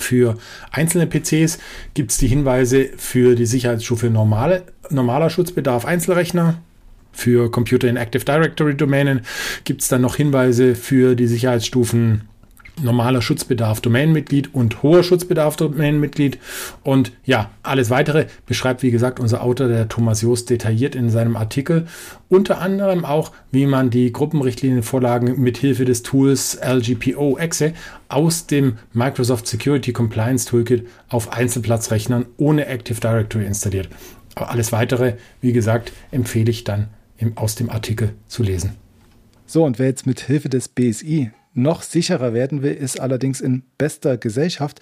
Für 0.00 0.36
einzelne 0.72 1.06
PCs 1.06 1.58
gibt 1.94 2.10
es 2.10 2.18
die 2.18 2.28
Hinweise 2.28 2.88
für 2.96 3.34
die 3.34 3.46
Sicherheitsstufe 3.46 4.08
normale, 4.08 4.64
normaler 4.88 5.30
Schutzbedarf 5.30 5.84
Einzelrechner. 5.84 6.60
Für 7.12 7.50
Computer 7.50 7.88
in 7.88 7.96
Active 7.96 8.24
Directory 8.24 8.76
Domänen 8.76 9.22
gibt 9.64 9.82
es 9.82 9.88
dann 9.88 10.00
noch 10.00 10.16
Hinweise 10.16 10.74
für 10.74 11.16
die 11.16 11.26
Sicherheitsstufen 11.26 12.22
normaler 12.82 13.22
Schutzbedarf 13.22 13.80
Domainmitglied 13.80 14.54
und 14.54 14.82
hoher 14.82 15.02
Schutzbedarf 15.02 15.56
Domainmitglied. 15.56 16.38
Und 16.82 17.12
ja, 17.24 17.50
alles 17.62 17.90
weitere 17.90 18.26
beschreibt, 18.46 18.82
wie 18.82 18.90
gesagt, 18.90 19.20
unser 19.20 19.42
Autor, 19.42 19.68
der 19.68 19.88
Thomas 19.88 20.22
Joost, 20.22 20.50
detailliert 20.50 20.94
in 20.94 21.10
seinem 21.10 21.36
Artikel. 21.36 21.86
Unter 22.28 22.60
anderem 22.60 23.04
auch, 23.04 23.32
wie 23.50 23.66
man 23.66 23.90
die 23.90 24.12
Gruppenrichtlinienvorlagen 24.12 25.40
mit 25.40 25.58
Hilfe 25.58 25.84
des 25.84 26.02
Tools 26.02 26.58
LGPO 26.62 27.38
Exe 27.38 27.72
aus 28.08 28.46
dem 28.46 28.78
Microsoft 28.92 29.46
Security 29.46 29.92
Compliance 29.92 30.46
Toolkit 30.46 30.86
auf 31.08 31.32
Einzelplatzrechnern 31.32 32.26
ohne 32.36 32.66
Active 32.66 33.00
Directory 33.00 33.46
installiert. 33.46 33.88
Aber 34.34 34.50
alles 34.50 34.72
weitere, 34.72 35.14
wie 35.40 35.52
gesagt, 35.52 35.92
empfehle 36.10 36.50
ich 36.50 36.64
dann 36.64 36.88
im, 37.18 37.36
aus 37.36 37.54
dem 37.54 37.70
Artikel 37.70 38.14
zu 38.26 38.42
lesen. 38.42 38.76
So, 39.46 39.64
und 39.64 39.78
wer 39.78 39.86
jetzt 39.86 40.06
mit 40.06 40.20
Hilfe 40.20 40.48
des 40.48 40.68
BSI 40.68 41.32
noch 41.62 41.82
sicherer 41.82 42.32
werden 42.34 42.62
will, 42.62 42.72
ist 42.72 43.00
allerdings 43.00 43.40
in 43.40 43.62
bester 43.78 44.16
Gesellschaft, 44.16 44.80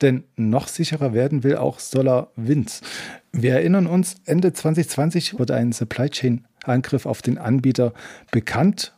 denn 0.00 0.24
noch 0.36 0.68
sicherer 0.68 1.12
werden 1.12 1.44
will 1.44 1.56
auch 1.56 1.78
SolarWinds. 1.78 2.80
Wir 3.32 3.54
erinnern 3.54 3.86
uns, 3.86 4.16
Ende 4.24 4.52
2020 4.52 5.38
wurde 5.38 5.54
ein 5.54 5.72
Supply 5.72 6.08
Chain 6.08 6.44
Angriff 6.64 7.06
auf 7.06 7.22
den 7.22 7.38
Anbieter 7.38 7.94
bekannt 8.30 8.94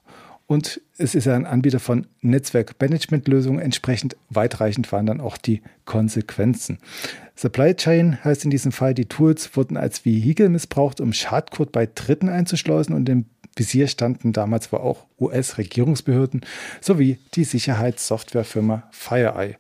und 0.47 0.81
es 0.99 1.15
ist 1.15 1.27
ein 1.29 1.47
Anbieter 1.47 1.81
von 1.81 2.07
Netzwerkmanagementlösungen. 2.21 3.61
Entsprechend 3.61 4.17
weitreichend 4.29 4.93
waren 4.93 5.07
dann 5.07 5.21
auch 5.21 5.39
die 5.39 5.63
Konsequenzen. 5.85 6.79
Supply 7.35 7.75
Chain 7.75 8.23
heißt 8.23 8.45
in 8.45 8.51
diesem 8.51 8.71
Fall, 8.71 8.93
die 8.93 9.07
Tools 9.07 9.57
wurden 9.57 9.77
als 9.77 10.05
Vehikel 10.05 10.49
missbraucht, 10.49 11.01
um 11.01 11.13
Schadcode 11.13 11.73
bei 11.73 11.89
Dritten 11.93 12.29
einzuschleusen 12.29 12.95
und 12.95 13.09
im 13.09 13.25
Visier 13.57 13.87
standen 13.89 14.33
damals 14.33 14.73
wohl 14.73 14.81
auch 14.81 15.05
US-Regierungsbehörden 15.21 16.43
sowie 16.81 17.19
die 17.35 17.45
Sicherheitssoftwarefirma 17.45 18.85
FireEye. 18.91 19.57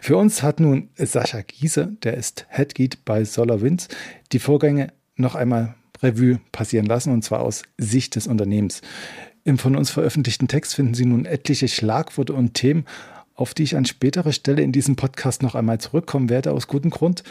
Für 0.00 0.16
uns 0.16 0.42
hat 0.42 0.60
nun 0.60 0.88
Sascha 0.96 1.42
Giese, 1.42 1.96
der 2.02 2.16
ist 2.16 2.46
Headgeat 2.48 3.04
bei 3.04 3.24
SolarWinds, 3.24 3.88
die 4.32 4.38
Vorgänge 4.38 4.92
noch 5.16 5.34
einmal 5.34 5.74
Revue 6.02 6.40
passieren 6.52 6.86
lassen 6.86 7.12
und 7.12 7.22
zwar 7.22 7.40
aus 7.40 7.62
Sicht 7.76 8.14
des 8.14 8.26
Unternehmens. 8.26 8.82
Im 9.44 9.58
von 9.58 9.76
uns 9.76 9.90
veröffentlichten 9.90 10.48
Text 10.48 10.74
finden 10.74 10.94
Sie 10.94 11.06
nun 11.06 11.24
etliche 11.24 11.68
Schlagworte 11.68 12.34
und 12.34 12.54
Themen, 12.54 12.84
auf 13.34 13.54
die 13.54 13.62
ich 13.62 13.76
an 13.76 13.84
späterer 13.84 14.32
Stelle 14.32 14.62
in 14.62 14.72
diesem 14.72 14.96
Podcast 14.96 15.42
noch 15.42 15.54
einmal 15.54 15.78
zurückkommen 15.78 16.28
werde, 16.28 16.52
aus 16.52 16.66
gutem 16.66 16.90
Grund. 16.90 17.22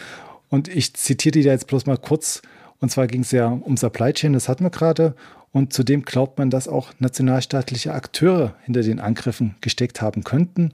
Und 0.50 0.68
ich 0.68 0.94
zitiere 0.94 1.32
die 1.32 1.44
da 1.44 1.52
jetzt 1.52 1.68
bloß 1.68 1.86
mal 1.86 1.98
kurz. 1.98 2.42
Und 2.80 2.90
zwar 2.90 3.08
ging 3.08 3.22
es 3.22 3.32
ja 3.32 3.48
um 3.48 3.76
Supply 3.76 4.14
Chain, 4.14 4.34
das 4.34 4.48
hatten 4.48 4.64
wir 4.64 4.70
gerade. 4.70 5.16
Und 5.58 5.74
zudem 5.74 6.04
glaubt 6.04 6.38
man, 6.38 6.52
dass 6.52 6.68
auch 6.68 6.94
nationalstaatliche 7.00 7.92
Akteure 7.92 8.54
hinter 8.62 8.84
den 8.84 9.00
Angriffen 9.00 9.56
gesteckt 9.60 10.04
haben 10.04 10.24
könnten. 10.24 10.72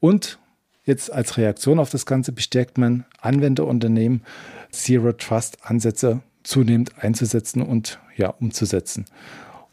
Und 0.00 0.38
jetzt 0.86 1.12
als 1.12 1.36
Reaktion 1.36 1.78
auf 1.78 1.90
das 1.90 2.06
Ganze 2.06 2.32
bestärkt 2.32 2.78
man 2.78 3.04
Anwenderunternehmen, 3.20 4.22
Zero 4.70 5.12
Trust 5.12 5.58
Ansätze 5.62 6.22
zunehmend 6.42 7.04
einzusetzen 7.04 7.60
und 7.60 7.98
ja, 8.16 8.30
umzusetzen. 8.30 9.04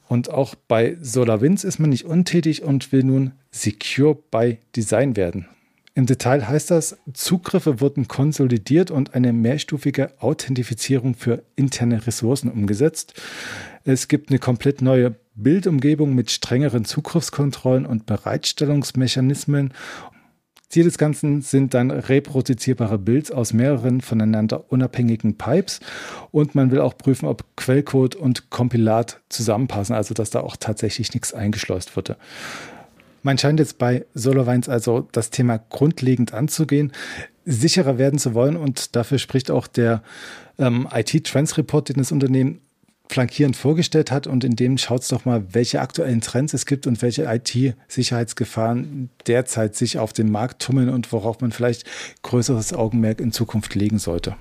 Und 0.09 0.29
auch 0.29 0.53
bei 0.67 0.97
SolarWinds 1.01 1.63
ist 1.63 1.79
man 1.79 1.89
nicht 1.89 2.03
untätig 2.03 2.61
und 2.61 2.91
will 2.91 3.03
nun 3.03 3.31
Secure 3.51 4.15
by 4.31 4.57
Design 4.75 5.15
werden. 5.15 5.47
Im 5.93 6.05
Detail 6.05 6.47
heißt 6.47 6.71
das, 6.71 6.97
Zugriffe 7.13 7.81
wurden 7.81 8.07
konsolidiert 8.07 8.91
und 8.91 9.13
eine 9.13 9.33
mehrstufige 9.33 10.13
Authentifizierung 10.21 11.15
für 11.15 11.43
interne 11.57 12.07
Ressourcen 12.07 12.49
umgesetzt. 12.49 13.21
Es 13.83 14.07
gibt 14.07 14.29
eine 14.29 14.39
komplett 14.39 14.81
neue 14.81 15.15
Bildumgebung 15.35 16.15
mit 16.15 16.31
strengeren 16.31 16.85
Zugriffskontrollen 16.85 17.85
und 17.85 18.05
Bereitstellungsmechanismen. 18.05 19.73
Ziel 20.69 20.85
des 20.85 20.97
Ganzen 20.97 21.41
sind 21.41 21.73
dann 21.73 21.91
reproduzierbare 21.91 22.97
Builds 22.97 23.29
aus 23.29 23.51
mehreren 23.51 23.99
voneinander 23.99 24.71
unabhängigen 24.71 25.37
Pipes 25.37 25.81
und 26.31 26.55
man 26.55 26.71
will 26.71 26.79
auch 26.79 26.97
prüfen, 26.97 27.25
ob 27.25 27.43
Quellcode 27.57 28.15
und 28.15 28.49
Kompilat 28.49 29.19
zusammenpassen, 29.27 29.93
also 29.93 30.13
dass 30.13 30.29
da 30.29 30.39
auch 30.39 30.55
tatsächlich 30.55 31.13
nichts 31.13 31.33
eingeschleust 31.33 31.97
wurde. 31.97 32.15
Man 33.23 33.37
scheint 33.37 33.59
jetzt 33.59 33.77
bei 33.77 34.05
SolarWinds 34.13 34.69
also 34.69 35.07
das 35.11 35.29
Thema 35.29 35.57
grundlegend 35.57 36.33
anzugehen, 36.33 36.91
sicherer 37.45 37.97
werden 37.97 38.19
zu 38.19 38.33
wollen 38.33 38.57
und 38.57 38.95
dafür 38.95 39.19
spricht 39.19 39.51
auch 39.51 39.67
der 39.67 40.01
ähm, 40.57 40.87
IT-Trends-Report, 40.91 41.89
den 41.89 41.97
das 41.97 42.11
Unternehmen 42.11 42.61
flankierend 43.11 43.57
vorgestellt 43.57 44.09
hat 44.09 44.25
und 44.25 44.43
in 44.43 44.55
dem 44.55 44.77
schaut 44.77 45.01
es 45.01 45.09
doch 45.09 45.25
mal, 45.25 45.43
welche 45.53 45.81
aktuellen 45.81 46.21
Trends 46.21 46.53
es 46.53 46.65
gibt 46.65 46.87
und 46.87 47.01
welche 47.01 47.23
IT-Sicherheitsgefahren 47.23 49.09
derzeit 49.27 49.75
sich 49.75 49.99
auf 49.99 50.13
dem 50.13 50.31
Markt 50.31 50.61
tummeln 50.61 50.89
und 50.89 51.11
worauf 51.11 51.41
man 51.41 51.51
vielleicht 51.51 51.83
größeres 52.23 52.73
Augenmerk 52.73 53.19
in 53.19 53.31
Zukunft 53.31 53.75
legen 53.75 53.99
sollte. 53.99 54.35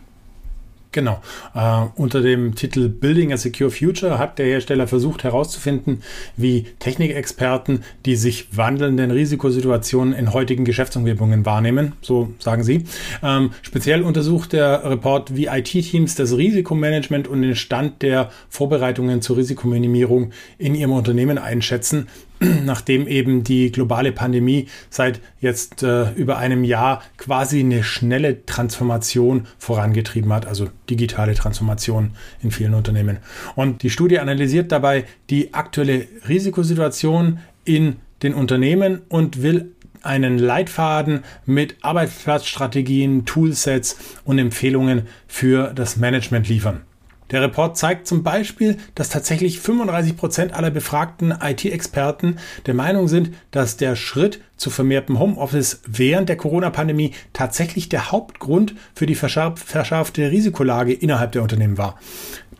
Genau. 0.93 1.21
Äh, 1.55 1.87
unter 1.95 2.21
dem 2.21 2.57
Titel 2.57 2.89
Building 2.89 3.33
a 3.33 3.37
Secure 3.37 3.71
Future 3.71 4.19
hat 4.19 4.39
der 4.39 4.47
Hersteller 4.47 4.89
versucht 4.89 5.23
herauszufinden, 5.23 6.03
wie 6.37 6.67
Technikexperten 6.81 7.85
die 8.07 8.17
sich 8.17 8.57
wandelnden 8.57 9.13
Risikosituationen 9.13 10.15
in 10.15 10.33
heutigen 10.33 10.65
Geschäftsumgebungen 10.65 11.47
wahrnehmen, 11.47 11.93
so 12.03 12.33
sagen 12.41 12.65
sie. 12.65 12.85
Ähm, 13.23 13.53
speziell 13.63 14.03
untersucht 14.03 14.53
der 14.53 14.85
Report, 14.91 15.37
wie 15.37 15.47
IT-Teams 15.47 16.17
das 16.17 16.37
Risikomanagement 16.37 17.29
und 17.29 17.43
den 17.43 17.55
Stand 17.55 18.03
der 18.03 18.31
Vorbereitungen 18.49 19.23
zur 19.23 19.37
Risikominimierung 19.37 20.33
in 20.59 20.75
ihrem 20.75 20.93
Unternehmen 20.93 21.39
einschätzen 21.39 22.09
nachdem 22.65 23.07
eben 23.07 23.45
die 23.45 23.71
globale 23.71 24.13
Pandemie 24.13 24.67
seit 24.89 25.21
jetzt 25.41 25.83
äh, 25.83 26.11
über 26.13 26.39
einem 26.39 26.65
Jahr 26.65 27.03
quasi 27.19 27.61
eine 27.61 27.85
schnelle 27.85 28.47
Transformation 28.47 29.47
vorangetrieben 29.59 30.33
hat, 30.33 30.47
also 30.47 30.69
digitale 30.89 31.35
Transformation 31.35 32.13
in 32.43 32.51
vielen 32.51 32.75
Unternehmen. 32.75 33.19
Und 33.57 33.83
die 33.83 33.91
Studie 33.91 34.19
analysiert 34.19 34.73
dabei 34.73 35.05
die 35.29 35.53
aktuelle 35.53 36.07
Risikosituation 36.29 37.41
in 37.65 37.97
den 38.23 38.35
Unternehmen 38.35 39.03
und 39.09 39.43
will 39.43 39.73
einen 40.03 40.39
Leitfaden 40.39 41.25
mit 41.45 41.77
Arbeitsplatzstrategien, 41.83 43.27
Toolsets 43.27 43.99
und 44.25 44.39
Empfehlungen 44.39 45.03
für 45.27 45.73
das 45.75 45.97
Management 45.99 46.49
liefern. 46.49 46.83
Der 47.31 47.43
Report 47.43 47.77
zeigt 47.77 48.07
zum 48.07 48.23
Beispiel, 48.23 48.77
dass 48.95 49.09
tatsächlich 49.09 49.61
35 49.61 50.17
Prozent 50.17 50.53
aller 50.55 50.71
befragten 50.71 51.35
IT-Experten 51.41 52.39
der 52.67 52.75
Meinung 52.75 53.09
sind, 53.09 53.31
dass 53.51 53.77
der 53.77 53.97
Schritt 53.97 54.41
zu 54.57 54.71
vermehrtem 54.71 55.19
Homeoffice 55.19 55.81
während 55.87 56.29
der 56.29 56.37
Corona-Pandemie 56.37 57.13
tatsächlich 57.33 57.89
der 57.89 58.11
Hauptgrund 58.11 58.75
für 58.95 59.07
die 59.07 59.15
verschärfte 59.15 60.31
Risikolage 60.31 60.93
innerhalb 60.93 61.33
der 61.33 61.43
Unternehmen 61.43 61.79
war. 61.79 61.99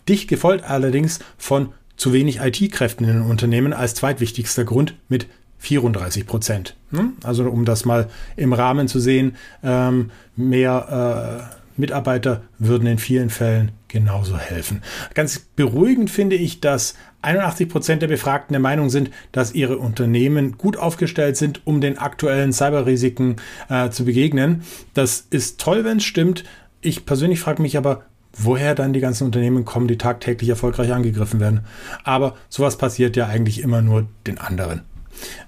Dicht 0.09 0.29
gefolgt 0.29 0.65
allerdings 0.65 1.19
von 1.37 1.73
zu 1.97 2.13
wenig 2.13 2.41
IT-Kräften 2.41 3.05
in 3.05 3.13
den 3.13 3.23
Unternehmen 3.23 3.73
als 3.73 3.95
zweitwichtigster 3.95 4.65
Grund 4.65 4.95
mit 5.09 5.27
34 5.59 6.27
Prozent. 6.27 6.77
Hm? 6.91 7.13
Also 7.23 7.45
um 7.45 7.67
das 7.67 7.85
mal 7.85 8.09
im 8.37 8.55
Rahmen 8.55 8.89
zu 8.89 8.99
sehen, 8.99 9.37
ähm, 9.63 10.11
mehr 10.35 11.51
äh, 11.53 11.60
Mitarbeiter 11.81 12.43
würden 12.59 12.87
in 12.87 12.99
vielen 12.99 13.31
Fällen 13.31 13.73
genauso 13.89 14.39
helfen. 14.39 14.83
Ganz 15.15 15.39
beruhigend 15.39 16.11
finde 16.11 16.37
ich, 16.37 16.61
dass 16.61 16.95
81 17.23 17.69
Prozent 17.69 18.03
der 18.03 18.09
Befragten 18.09 18.53
der 18.53 18.61
Meinung 18.61 18.89
sind, 18.89 19.11
dass 19.33 19.53
ihre 19.53 19.79
Unternehmen 19.79 20.57
gut 20.57 20.77
aufgestellt 20.77 21.37
sind, 21.37 21.67
um 21.67 21.81
den 21.81 21.99
aktuellen 21.99 22.53
Cyberrisiken 22.53 23.37
äh, 23.69 23.91
zu 23.91 24.05
begegnen. 24.05 24.63
Das 24.95 25.27
ist 25.31 25.61
toll, 25.61 25.85
wenn 25.85 25.99
es 25.99 26.05
stimmt. 26.05 26.45
Ich 26.81 27.05
persönlich 27.05 27.41
frage 27.41 27.61
mich 27.61 27.77
aber, 27.77 28.05
woher 28.33 28.75
dann 28.75 28.93
die 28.93 29.01
ganzen 29.01 29.25
Unternehmen 29.25 29.65
kommen, 29.65 29.89
die 29.89 29.99
tagtäglich 29.99 30.49
erfolgreich 30.49 30.93
angegriffen 30.93 31.41
werden. 31.41 31.61
Aber 32.05 32.37
sowas 32.49 32.79
passiert 32.79 33.17
ja 33.17 33.27
eigentlich 33.27 33.61
immer 33.61 33.83
nur 33.83 34.07
den 34.27 34.39
anderen. 34.39 34.83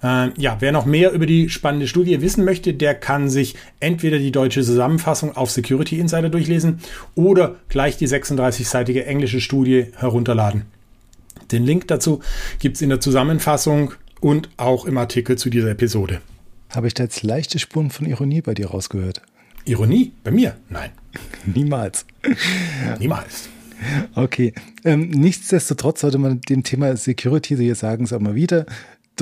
Äh, 0.02 0.30
ja, 0.40 0.56
wer 0.60 0.72
noch 0.72 0.86
mehr 0.86 1.12
über 1.12 1.26
die 1.26 1.48
spannende 1.48 1.86
Studie 1.86 2.20
wissen 2.20 2.44
möchte, 2.44 2.74
der 2.74 2.94
kann 2.94 3.28
sich 3.28 3.54
entweder 3.80 4.18
die 4.18 4.32
deutsche 4.32 4.62
Zusammenfassung 4.62 5.36
auf 5.36 5.50
Security 5.50 5.98
Insider 5.98 6.28
durchlesen 6.28 6.80
oder 7.14 7.56
gleich 7.68 7.96
die 7.96 8.08
36-seitige 8.08 9.04
englische 9.04 9.40
Studie 9.40 9.86
herunterladen. 9.96 10.62
Den 11.50 11.64
Link 11.64 11.88
dazu 11.88 12.20
gibt 12.58 12.76
es 12.76 12.82
in 12.82 12.88
der 12.88 13.00
Zusammenfassung 13.00 13.92
und 14.20 14.48
auch 14.56 14.86
im 14.86 14.96
Artikel 14.96 15.36
zu 15.36 15.50
dieser 15.50 15.70
Episode. 15.70 16.20
Habe 16.70 16.86
ich 16.86 16.94
da 16.94 17.02
jetzt 17.02 17.22
leichte 17.22 17.58
Spuren 17.58 17.90
von 17.90 18.06
Ironie 18.06 18.40
bei 18.40 18.54
dir 18.54 18.68
rausgehört? 18.68 19.20
Ironie? 19.64 20.12
Bei 20.24 20.30
mir? 20.30 20.56
Nein. 20.70 20.90
Niemals. 21.44 22.06
Niemals. 22.98 23.48
Okay. 24.14 24.54
Ähm, 24.84 25.10
nichtsdestotrotz 25.10 26.00
sollte 26.00 26.18
man 26.18 26.40
dem 26.40 26.62
Thema 26.62 26.96
Security, 26.96 27.56
Sie 27.56 27.74
sagen 27.74 28.04
es 28.04 28.12
auch 28.12 28.20
mal 28.20 28.34
wieder, 28.34 28.66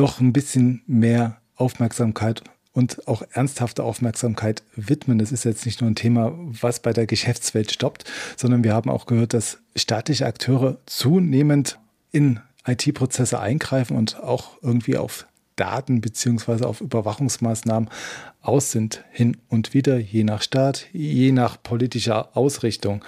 doch 0.01 0.21
ein 0.21 0.33
bisschen 0.33 0.83
mehr 0.87 1.37
Aufmerksamkeit 1.57 2.43
und 2.73 3.07
auch 3.07 3.23
ernsthafte 3.33 3.85
Aufmerksamkeit 3.85 4.63
widmen. 4.75 5.19
Das 5.19 5.31
ist 5.31 5.45
jetzt 5.45 5.67
nicht 5.67 5.83
nur 5.83 5.91
ein 5.91 5.95
Thema, 5.95 6.33
was 6.37 6.81
bei 6.81 6.93
der 6.93 7.07
Geschäftswelt 7.07 7.71
stoppt, 7.71 8.05
sondern 8.37 8.65
wir 8.65 8.73
haben 8.73 8.89
auch 8.89 9.05
gehört, 9.05 9.35
dass 9.35 9.59
staatliche 9.77 10.25
Akteure 10.25 10.79
zunehmend 10.87 11.79
in 12.13 12.41
IT-Prozesse 12.67 13.41
eingreifen 13.41 13.97
und 13.97 14.19
auch 14.21 14.53
irgendwie 14.63 14.97
auf 14.97 15.27
Daten 15.61 16.01
beziehungsweise 16.01 16.67
auf 16.67 16.81
Überwachungsmaßnahmen 16.81 17.91
aus 18.41 18.71
sind, 18.71 19.05
hin 19.11 19.37
und 19.49 19.75
wieder, 19.75 19.99
je 19.99 20.25
nach 20.25 20.41
Staat, 20.41 20.87
je 20.93 21.33
nach 21.33 21.63
politischer 21.63 22.35
Ausrichtung. 22.37 23.05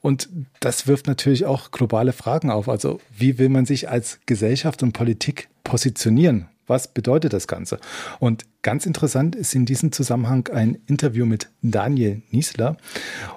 Und 0.00 0.28
das 0.60 0.86
wirft 0.86 1.08
natürlich 1.08 1.44
auch 1.44 1.72
globale 1.72 2.12
Fragen 2.12 2.50
auf. 2.50 2.68
Also 2.68 3.00
wie 3.16 3.38
will 3.38 3.48
man 3.48 3.66
sich 3.66 3.88
als 3.88 4.20
Gesellschaft 4.26 4.84
und 4.84 4.92
Politik 4.92 5.48
positionieren? 5.64 6.48
Was 6.68 6.88
bedeutet 6.88 7.32
das 7.32 7.48
Ganze? 7.48 7.78
Und 8.18 8.44
ganz 8.62 8.86
interessant 8.86 9.34
ist 9.36 9.54
in 9.54 9.66
diesem 9.66 9.92
Zusammenhang 9.92 10.48
ein 10.48 10.78
Interview 10.86 11.26
mit 11.26 11.48
Daniel 11.62 12.22
Niesler. 12.30 12.76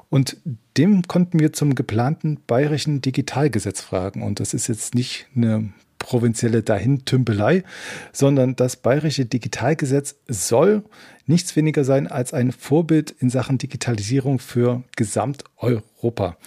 Und 0.10 0.38
dem 0.78 1.04
konnten 1.04 1.40
wir 1.40 1.54
zum 1.54 1.76
geplanten 1.76 2.40
bayerischen 2.48 3.02
Digitalgesetz 3.02 3.82
fragen. 3.82 4.24
Und 4.24 4.40
das 4.40 4.54
ist 4.54 4.68
jetzt 4.68 4.96
nicht 4.96 5.28
eine 5.36 5.72
provinzielle 6.00 6.64
Dahintümpelei, 6.64 7.64
sondern 8.12 8.56
das 8.56 8.78
bayerische 8.78 9.26
Digitalgesetz 9.26 10.16
soll 10.28 10.84
nichts 11.28 11.56
weniger 11.56 11.84
sein 11.84 12.08
als 12.08 12.34
ein 12.34 12.52
Vorbild 12.52 13.12
in 13.12 13.30
Sachen 13.30 13.60
Digitalisierung 13.60 14.40
für 14.40 14.84
Gesamteuropa. 14.96 16.38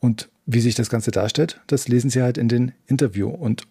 Und 0.00 0.30
wie 0.46 0.60
sich 0.60 0.74
das 0.74 0.88
Ganze 0.88 1.10
darstellt, 1.10 1.60
das 1.66 1.88
lesen 1.88 2.10
Sie 2.10 2.22
halt 2.22 2.38
in 2.38 2.48
den 2.48 2.72
Interview. 2.86 3.28
Und 3.28 3.64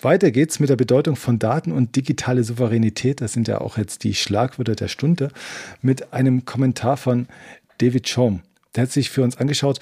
weiter 0.00 0.30
geht's 0.30 0.60
mit 0.60 0.70
der 0.70 0.76
Bedeutung 0.76 1.16
von 1.16 1.38
Daten 1.38 1.72
und 1.72 1.96
digitale 1.96 2.44
Souveränität. 2.44 3.20
Das 3.20 3.32
sind 3.32 3.48
ja 3.48 3.60
auch 3.60 3.78
jetzt 3.78 4.04
die 4.04 4.14
Schlagwörter 4.14 4.74
der 4.74 4.88
Stunde. 4.88 5.28
Mit 5.80 6.12
einem 6.12 6.44
Kommentar 6.44 6.96
von 6.96 7.26
David 7.78 8.08
Schaum. 8.08 8.42
Der 8.74 8.84
hat 8.84 8.92
sich 8.92 9.10
für 9.10 9.22
uns 9.22 9.36
angeschaut, 9.36 9.80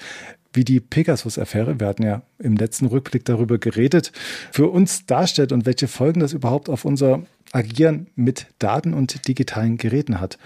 wie 0.53 0.63
die 0.63 0.79
Pegasus-Affäre, 0.79 1.79
wir 1.79 1.87
hatten 1.87 2.03
ja 2.03 2.21
im 2.39 2.55
letzten 2.55 2.87
Rückblick 2.87 3.25
darüber 3.25 3.57
geredet, 3.57 4.11
für 4.51 4.67
uns 4.67 5.05
darstellt 5.05 5.51
und 5.51 5.65
welche 5.65 5.87
Folgen 5.87 6.19
das 6.19 6.33
überhaupt 6.33 6.69
auf 6.69 6.85
unser 6.85 7.23
Agieren 7.51 8.07
mit 8.15 8.47
Daten 8.59 8.93
und 8.93 9.27
digitalen 9.27 9.77
Geräten 9.77 10.19
hat. 10.19 10.37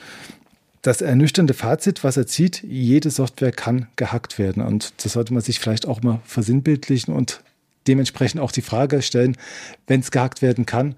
Das 0.81 1.01
ernüchternde 1.01 1.55
Fazit, 1.55 2.03
was 2.03 2.17
er 2.17 2.27
zieht, 2.27 2.61
jede 2.63 3.09
Software 3.09 3.51
kann 3.51 3.87
gehackt 3.95 4.37
werden. 4.37 4.61
Und 4.61 4.93
das 5.03 5.13
sollte 5.13 5.33
man 5.33 5.41
sich 5.41 5.59
vielleicht 5.59 5.87
auch 5.87 6.03
mal 6.03 6.19
versinnbildlichen 6.25 7.13
und 7.13 7.41
dementsprechend 7.87 8.39
auch 8.41 8.51
die 8.51 8.61
Frage 8.61 9.01
stellen, 9.01 9.35
wenn 9.87 10.01
es 10.01 10.11
gehackt 10.11 10.41
werden 10.41 10.65
kann, 10.65 10.95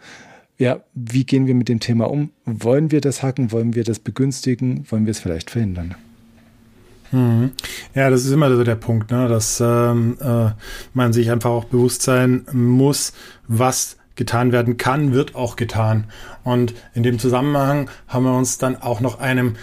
ja, 0.58 0.82
wie 0.96 1.24
gehen 1.24 1.46
wir 1.46 1.54
mit 1.54 1.70
dem 1.70 1.80
Thema 1.80 2.10
um? 2.10 2.32
Wollen 2.46 2.92
wir 2.92 3.00
das 3.00 3.22
hacken? 3.22 3.52
Wollen 3.52 3.76
wir 3.76 3.84
das 3.84 4.00
begünstigen? 4.00 4.86
Wollen 4.90 5.06
wir 5.06 5.12
es 5.12 5.20
vielleicht 5.20 5.52
verhindern? 5.52 5.96
Mhm. 7.12 7.52
Ja, 7.96 8.10
das 8.10 8.26
ist 8.26 8.32
immer 8.32 8.54
so 8.56 8.64
der 8.64 8.76
Punkt, 8.76 9.12
ne? 9.12 9.28
dass 9.28 9.62
ähm, 9.62 10.18
äh, 10.22 10.52
man 10.94 11.14
sich 11.14 11.32
einfach 11.32 11.50
auch 11.50 11.66
bewusst 11.66 12.02
sein 12.02 12.46
muss, 12.52 13.14
was 13.48 13.98
getan 14.16 14.52
werden 14.52 14.78
kann, 14.78 15.14
wird 15.14 15.36
auch 15.36 15.56
getan. 15.56 16.06
Und 16.44 16.74
in 16.94 17.04
dem 17.04 17.20
Zusammenhang 17.20 17.90
haben 18.08 18.26
wir 18.26 18.36
uns 18.36 18.58
dann 18.58 18.76
auch 18.76 19.00
noch 19.00 19.20
einem 19.20 19.56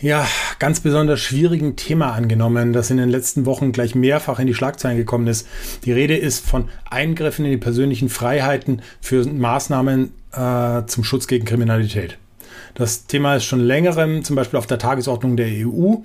ja, 0.00 0.26
ganz 0.58 0.80
besonders 0.80 1.20
schwierigen 1.20 1.76
Thema 1.76 2.12
angenommen, 2.12 2.72
das 2.72 2.90
in 2.90 2.98
den 2.98 3.08
letzten 3.08 3.46
Wochen 3.46 3.72
gleich 3.72 3.94
mehrfach 3.94 4.38
in 4.38 4.46
die 4.46 4.54
Schlagzeilen 4.54 4.98
gekommen 4.98 5.26
ist. 5.26 5.48
Die 5.84 5.92
Rede 5.92 6.16
ist 6.16 6.46
von 6.46 6.68
Eingriffen 6.90 7.46
in 7.46 7.52
die 7.52 7.56
persönlichen 7.56 8.10
Freiheiten 8.10 8.82
für 9.00 9.24
Maßnahmen 9.26 10.12
äh, 10.32 10.82
zum 10.86 11.04
Schutz 11.04 11.26
gegen 11.26 11.46
Kriminalität. 11.46 12.18
Das 12.74 13.06
Thema 13.06 13.36
ist 13.36 13.44
schon 13.44 13.60
längerem 13.60 14.24
zum 14.24 14.36
Beispiel 14.36 14.58
auf 14.58 14.66
der 14.66 14.78
Tagesordnung 14.78 15.36
der 15.36 15.48
EU 15.48 15.96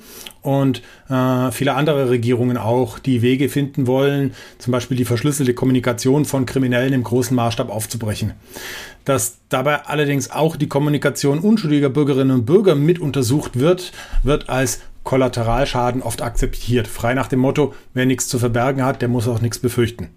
und 0.42 0.82
äh, 1.10 1.52
viele 1.52 1.76
andere 1.76 2.10
Regierungen 2.10 2.58
auch, 2.58 3.00
die 3.00 3.22
Wege 3.22 3.50
finden 3.50 3.88
wollen, 3.88 4.34
zum 4.58 4.72
Beispiel 4.72 4.98
die 4.98 5.06
verschlüsselte 5.06 5.54
Kommunikation 5.54 6.26
von 6.26 6.46
Kriminellen 6.46 6.94
im 6.94 7.04
großen 7.04 7.36
Maßstab 7.36 7.70
aufzubrechen. 7.70 8.34
Dass 9.06 9.38
dabei 9.50 9.86
allerdings 9.86 10.30
auch 10.32 10.56
die 10.56 10.68
Kommunikation 10.68 11.40
unschuldiger 11.40 11.90
Bürgerinnen 11.90 12.32
und 12.32 12.46
Bürger 12.46 12.76
mit 12.76 13.00
untersucht 13.00 13.60
wird, 13.60 13.92
wird 14.24 14.50
als 14.50 14.82
Kollateralschaden 15.04 16.04
oft 16.04 16.22
akzeptiert. 16.22 16.88
Frei 16.88 17.14
nach 17.14 17.28
dem 17.28 17.40
Motto, 17.40 17.74
wer 17.94 18.06
nichts 18.06 18.28
zu 18.28 18.38
verbergen 18.38 18.84
hat, 18.84 19.02
der 19.02 19.10
muss 19.10 19.28
auch 19.28 19.42
nichts 19.42 19.58
befürchten. 19.58 20.10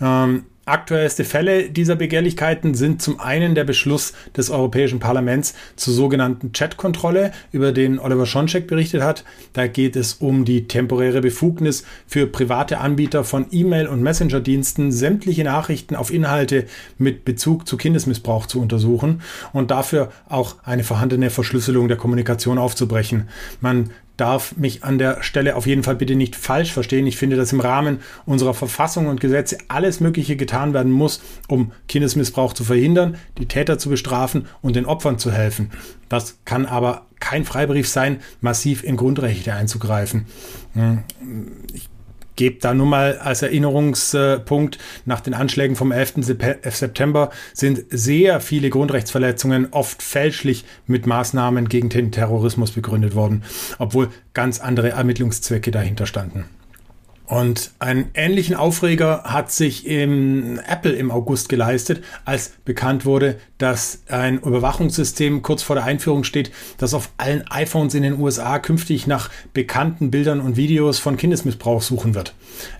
Ähm, 0.00 0.44
Aktuellste 0.68 1.24
Fälle 1.24 1.70
dieser 1.70 1.96
Begehrlichkeiten 1.96 2.74
sind 2.74 3.00
zum 3.00 3.20
einen 3.20 3.54
der 3.54 3.64
Beschluss 3.64 4.12
des 4.36 4.50
Europäischen 4.50 5.00
Parlaments 5.00 5.54
zur 5.76 5.94
sogenannten 5.94 6.52
Chat-Kontrolle, 6.52 7.32
über 7.52 7.72
den 7.72 7.98
Oliver 7.98 8.26
Schoncheck 8.26 8.66
berichtet 8.66 9.02
hat. 9.02 9.24
Da 9.54 9.66
geht 9.66 9.96
es 9.96 10.14
um 10.14 10.44
die 10.44 10.68
temporäre 10.68 11.22
Befugnis 11.22 11.84
für 12.06 12.26
private 12.26 12.78
Anbieter 12.78 13.24
von 13.24 13.46
E-Mail- 13.50 13.88
und 13.88 14.02
Messenger-Diensten, 14.02 14.92
sämtliche 14.92 15.44
Nachrichten 15.44 15.96
auf 15.96 16.12
Inhalte 16.12 16.66
mit 16.98 17.24
Bezug 17.24 17.66
zu 17.66 17.76
Kindesmissbrauch 17.78 18.46
zu 18.46 18.60
untersuchen 18.60 19.22
und 19.52 19.70
dafür 19.70 20.12
auch 20.28 20.56
eine 20.64 20.84
vorhandene 20.84 21.30
Verschlüsselung 21.30 21.88
der 21.88 21.96
Kommunikation 21.96 22.58
aufzubrechen. 22.58 23.28
Man 23.60 23.90
darf 24.18 24.56
mich 24.56 24.84
an 24.84 24.98
der 24.98 25.22
Stelle 25.22 25.56
auf 25.56 25.66
jeden 25.66 25.82
Fall 25.82 25.96
bitte 25.96 26.14
nicht 26.14 26.36
falsch 26.36 26.72
verstehen. 26.72 27.06
Ich 27.06 27.16
finde, 27.16 27.36
dass 27.36 27.52
im 27.52 27.60
Rahmen 27.60 28.00
unserer 28.26 28.52
Verfassung 28.52 29.06
und 29.06 29.20
Gesetze 29.20 29.56
alles 29.68 30.00
Mögliche 30.00 30.36
getan 30.36 30.74
werden 30.74 30.92
muss, 30.92 31.22
um 31.46 31.72
Kindesmissbrauch 31.86 32.52
zu 32.52 32.64
verhindern, 32.64 33.16
die 33.38 33.46
Täter 33.46 33.78
zu 33.78 33.88
bestrafen 33.88 34.46
und 34.60 34.76
den 34.76 34.86
Opfern 34.86 35.18
zu 35.18 35.32
helfen. 35.32 35.70
Das 36.08 36.38
kann 36.44 36.66
aber 36.66 37.06
kein 37.20 37.44
Freibrief 37.44 37.88
sein, 37.88 38.18
massiv 38.40 38.82
in 38.82 38.96
Grundrechte 38.96 39.54
einzugreifen. 39.54 40.26
Hm, 40.74 41.04
ich 41.72 41.88
gebe 42.38 42.60
da 42.60 42.72
nur 42.72 42.86
mal 42.86 43.18
als 43.18 43.42
Erinnerungspunkt, 43.42 44.78
nach 45.04 45.20
den 45.20 45.34
Anschlägen 45.34 45.74
vom 45.74 45.90
11. 45.90 46.14
September 46.22 47.30
sind 47.52 47.84
sehr 47.90 48.40
viele 48.40 48.70
Grundrechtsverletzungen 48.70 49.68
oft 49.72 50.02
fälschlich 50.02 50.64
mit 50.86 51.06
Maßnahmen 51.06 51.68
gegen 51.68 51.88
den 51.88 52.12
Terrorismus 52.12 52.70
begründet 52.70 53.16
worden, 53.16 53.42
obwohl 53.78 54.08
ganz 54.34 54.60
andere 54.60 54.90
Ermittlungszwecke 54.90 55.72
dahinter 55.72 56.06
standen. 56.06 56.44
Und 57.28 57.72
einen 57.78 58.10
ähnlichen 58.14 58.56
Aufreger 58.56 59.22
hat 59.24 59.52
sich 59.52 59.86
im 59.86 60.58
Apple 60.66 60.92
im 60.92 61.10
August 61.10 61.50
geleistet, 61.50 62.02
als 62.24 62.52
bekannt 62.64 63.04
wurde, 63.04 63.38
dass 63.58 64.02
ein 64.08 64.38
Überwachungssystem 64.38 65.42
kurz 65.42 65.62
vor 65.62 65.76
der 65.76 65.84
Einführung 65.84 66.24
steht, 66.24 66.50
das 66.78 66.94
auf 66.94 67.10
allen 67.18 67.46
iPhones 67.50 67.92
in 67.92 68.02
den 68.02 68.18
USA 68.18 68.58
künftig 68.58 69.06
nach 69.06 69.28
bekannten 69.52 70.10
Bildern 70.10 70.40
und 70.40 70.56
Videos 70.56 71.00
von 71.00 71.18
Kindesmissbrauch 71.18 71.82
suchen 71.82 72.14
wird. 72.14 72.34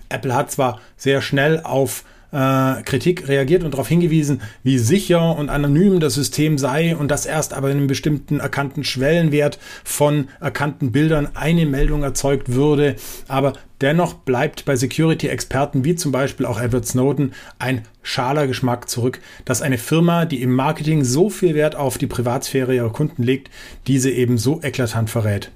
Apple 0.09 0.33
hat 0.33 0.49
zwar 0.49 0.81
sehr 0.97 1.21
schnell 1.21 1.61
auf 1.63 2.03
Kritik 2.31 3.27
reagiert 3.27 3.63
und 3.63 3.73
darauf 3.73 3.87
hingewiesen, 3.87 4.41
wie 4.61 4.77
sicher 4.77 5.35
und 5.35 5.49
anonym 5.49 5.99
das 5.99 6.13
System 6.13 6.57
sei 6.59 6.95
und 6.95 7.09
dass 7.09 7.25
erst 7.25 7.53
aber 7.53 7.71
in 7.71 7.77
einem 7.77 7.87
bestimmten 7.87 8.39
erkannten 8.39 8.83
Schwellenwert 8.83 9.57
von 9.83 10.27
erkannten 10.39 10.91
Bildern 10.91 11.29
eine 11.33 11.65
Meldung 11.65 12.03
erzeugt 12.03 12.53
würde. 12.53 12.95
Aber 13.27 13.53
dennoch 13.81 14.13
bleibt 14.13 14.65
bei 14.65 14.75
Security-Experten 14.75 15.83
wie 15.83 15.95
zum 15.95 16.11
Beispiel 16.11 16.45
auch 16.45 16.61
Edward 16.61 16.85
Snowden 16.85 17.33
ein 17.57 17.85
schaler 18.03 18.45
Geschmack 18.45 18.89
zurück, 18.89 19.19
dass 19.45 19.63
eine 19.63 19.79
Firma, 19.79 20.25
die 20.25 20.41
im 20.41 20.53
Marketing 20.53 21.03
so 21.03 21.29
viel 21.29 21.55
Wert 21.55 21.75
auf 21.75 21.97
die 21.97 22.07
Privatsphäre 22.07 22.75
ihrer 22.75 22.91
Kunden 22.91 23.23
legt, 23.23 23.49
diese 23.87 24.11
eben 24.11 24.37
so 24.37 24.61
eklatant 24.61 25.09
verrät. 25.09 25.51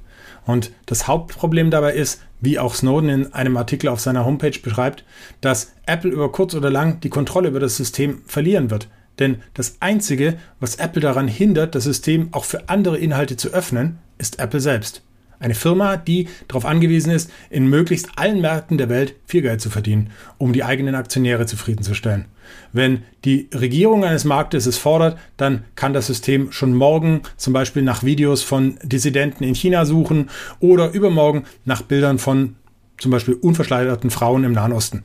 Und 0.45 0.71
das 0.85 1.07
Hauptproblem 1.07 1.71
dabei 1.71 1.93
ist, 1.93 2.21
wie 2.41 2.59
auch 2.59 2.75
Snowden 2.75 3.09
in 3.09 3.33
einem 3.33 3.55
Artikel 3.55 3.87
auf 3.87 4.01
seiner 4.01 4.25
Homepage 4.25 4.59
beschreibt, 4.61 5.05
dass 5.41 5.73
Apple 5.85 6.11
über 6.11 6.31
kurz 6.31 6.53
oder 6.53 6.69
lang 6.69 6.99
die 6.99 7.09
Kontrolle 7.09 7.47
über 7.47 7.59
das 7.59 7.77
System 7.77 8.21
verlieren 8.25 8.69
wird. 8.69 8.89
Denn 9.19 9.41
das 9.53 9.77
Einzige, 9.79 10.37
was 10.59 10.75
Apple 10.75 11.01
daran 11.01 11.27
hindert, 11.27 11.75
das 11.75 11.83
System 11.83 12.29
auch 12.31 12.45
für 12.45 12.67
andere 12.67 12.97
Inhalte 12.97 13.37
zu 13.37 13.49
öffnen, 13.49 13.99
ist 14.17 14.39
Apple 14.39 14.59
selbst. 14.59 15.03
Eine 15.43 15.55
Firma, 15.55 15.97
die 15.97 16.29
darauf 16.47 16.63
angewiesen 16.63 17.11
ist, 17.11 17.29
in 17.49 17.67
möglichst 17.67 18.07
allen 18.15 18.39
Märkten 18.39 18.77
der 18.77 18.87
Welt 18.87 19.15
viel 19.25 19.41
Geld 19.41 19.59
zu 19.59 19.69
verdienen, 19.69 20.11
um 20.37 20.53
die 20.53 20.63
eigenen 20.63 20.95
Aktionäre 20.95 21.45
zufriedenzustellen. 21.45 22.27
Wenn 22.71 23.03
die 23.25 23.49
Regierung 23.53 24.05
eines 24.05 24.23
Marktes 24.23 24.67
es 24.67 24.77
fordert, 24.77 25.17
dann 25.35 25.65
kann 25.75 25.91
das 25.91 26.07
System 26.07 26.53
schon 26.53 26.73
morgen 26.73 27.23
zum 27.35 27.51
Beispiel 27.51 27.83
nach 27.83 28.03
Videos 28.03 28.41
von 28.41 28.77
Dissidenten 28.83 29.43
in 29.43 29.53
China 29.53 29.83
suchen 29.83 30.29
oder 30.61 30.91
übermorgen 30.91 31.43
nach 31.65 31.81
Bildern 31.81 32.19
von 32.19 32.55
zum 32.97 33.11
Beispiel 33.11 33.33
unverschleiderten 33.33 34.11
Frauen 34.11 34.45
im 34.45 34.53
Nahen 34.53 34.71
Osten. 34.71 35.03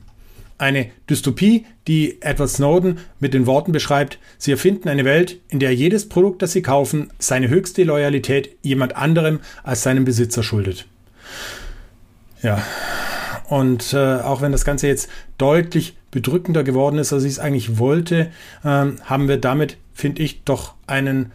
Eine 0.59 0.91
Dystopie, 1.09 1.65
die 1.87 2.21
Edward 2.21 2.49
Snowden 2.49 2.99
mit 3.19 3.33
den 3.33 3.47
Worten 3.47 3.71
beschreibt, 3.71 4.19
sie 4.37 4.51
erfinden 4.51 4.89
eine 4.89 5.05
Welt, 5.05 5.39
in 5.47 5.59
der 5.59 5.73
jedes 5.73 6.07
Produkt, 6.07 6.41
das 6.41 6.51
sie 6.51 6.61
kaufen, 6.61 7.11
seine 7.17 7.47
höchste 7.47 7.83
Loyalität 7.83 8.57
jemand 8.61 8.95
anderem 8.95 9.39
als 9.63 9.83
seinem 9.83 10.05
Besitzer 10.05 10.43
schuldet. 10.43 10.85
Ja, 12.43 12.61
und 13.47 13.93
äh, 13.93 14.17
auch 14.17 14.41
wenn 14.41 14.51
das 14.51 14.65
Ganze 14.65 14.87
jetzt 14.87 15.09
deutlich 15.37 15.97
bedrückender 16.11 16.63
geworden 16.63 16.97
ist, 16.97 17.13
als 17.13 17.23
ich 17.23 17.31
es 17.31 17.39
eigentlich 17.39 17.79
wollte, 17.79 18.29
ähm, 18.63 18.97
haben 19.05 19.27
wir 19.27 19.37
damit, 19.37 19.77
finde 19.93 20.21
ich, 20.21 20.43
doch 20.43 20.75
einen 20.87 21.31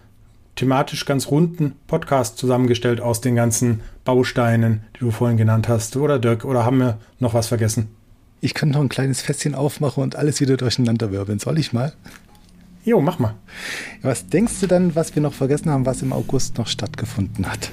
thematisch 0.57 1.07
ganz 1.07 1.31
runden 1.31 1.75
Podcast 1.87 2.39
zusammengestellt 2.39 3.01
aus 3.01 3.21
den 3.21 3.35
ganzen 3.35 3.81
Bausteinen, 4.05 4.85
die 4.95 5.01
du 5.01 5.11
vorhin 5.11 5.37
genannt 5.37 5.69
hast. 5.69 5.97
Oder 5.97 6.19
Dirk, 6.19 6.45
oder 6.45 6.65
haben 6.65 6.79
wir 6.79 6.99
noch 7.19 7.35
was 7.35 7.49
vergessen? 7.49 7.89
Ich 8.45 8.53
könnte 8.53 8.75
noch 8.75 8.85
ein 8.85 8.91
kleines 8.91 9.23
Fässchen 9.23 9.55
aufmachen 9.55 10.03
und 10.03 10.17
alles 10.17 10.39
wieder 10.39 10.59
durcheinander 10.59 11.11
wirbeln. 11.11 11.39
Soll 11.39 11.59
ich 11.59 11.73
mal? 11.73 11.95
Jo, 12.85 13.01
mach 13.01 13.19
mal. 13.19 13.37
Was 14.03 14.29
denkst 14.29 14.61
du 14.61 14.67
dann, 14.67 14.95
was 14.95 15.15
wir 15.15 15.23
noch 15.23 15.33
vergessen 15.33 15.71
haben, 15.71 15.87
was 15.87 16.03
im 16.03 16.13
August 16.13 16.59
noch 16.59 16.67
stattgefunden 16.67 17.51
hat? 17.51 17.71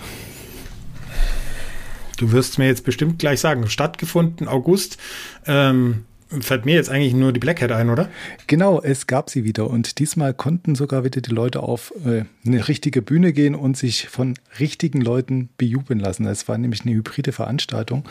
Du 2.15 2.31
wirst 2.31 2.57
mir 2.57 2.67
jetzt 2.67 2.85
bestimmt 2.85 3.19
gleich 3.19 3.41
sagen, 3.41 3.67
stattgefunden 3.67 4.47
August. 4.47 4.97
Ähm, 5.45 6.05
fällt 6.39 6.65
mir 6.65 6.75
jetzt 6.75 6.89
eigentlich 6.89 7.13
nur 7.13 7.33
die 7.33 7.39
Black 7.39 7.61
Hat 7.61 7.71
ein, 7.71 7.89
oder? 7.89 8.09
Genau, 8.47 8.81
es 8.81 9.05
gab 9.07 9.29
sie 9.29 9.43
wieder 9.43 9.69
und 9.69 9.99
diesmal 9.99 10.33
konnten 10.33 10.75
sogar 10.75 11.03
wieder 11.03 11.19
die 11.19 11.31
Leute 11.31 11.61
auf 11.61 11.93
äh, 12.05 12.23
eine 12.45 12.67
richtige 12.67 13.01
Bühne 13.01 13.33
gehen 13.33 13.53
und 13.53 13.75
sich 13.75 14.07
von 14.07 14.35
richtigen 14.59 15.01
Leuten 15.01 15.49
bejubeln 15.57 15.99
lassen. 15.99 16.25
Es 16.25 16.47
war 16.47 16.57
nämlich 16.57 16.85
eine 16.85 16.93
hybride 16.93 17.33
Veranstaltung 17.33 18.05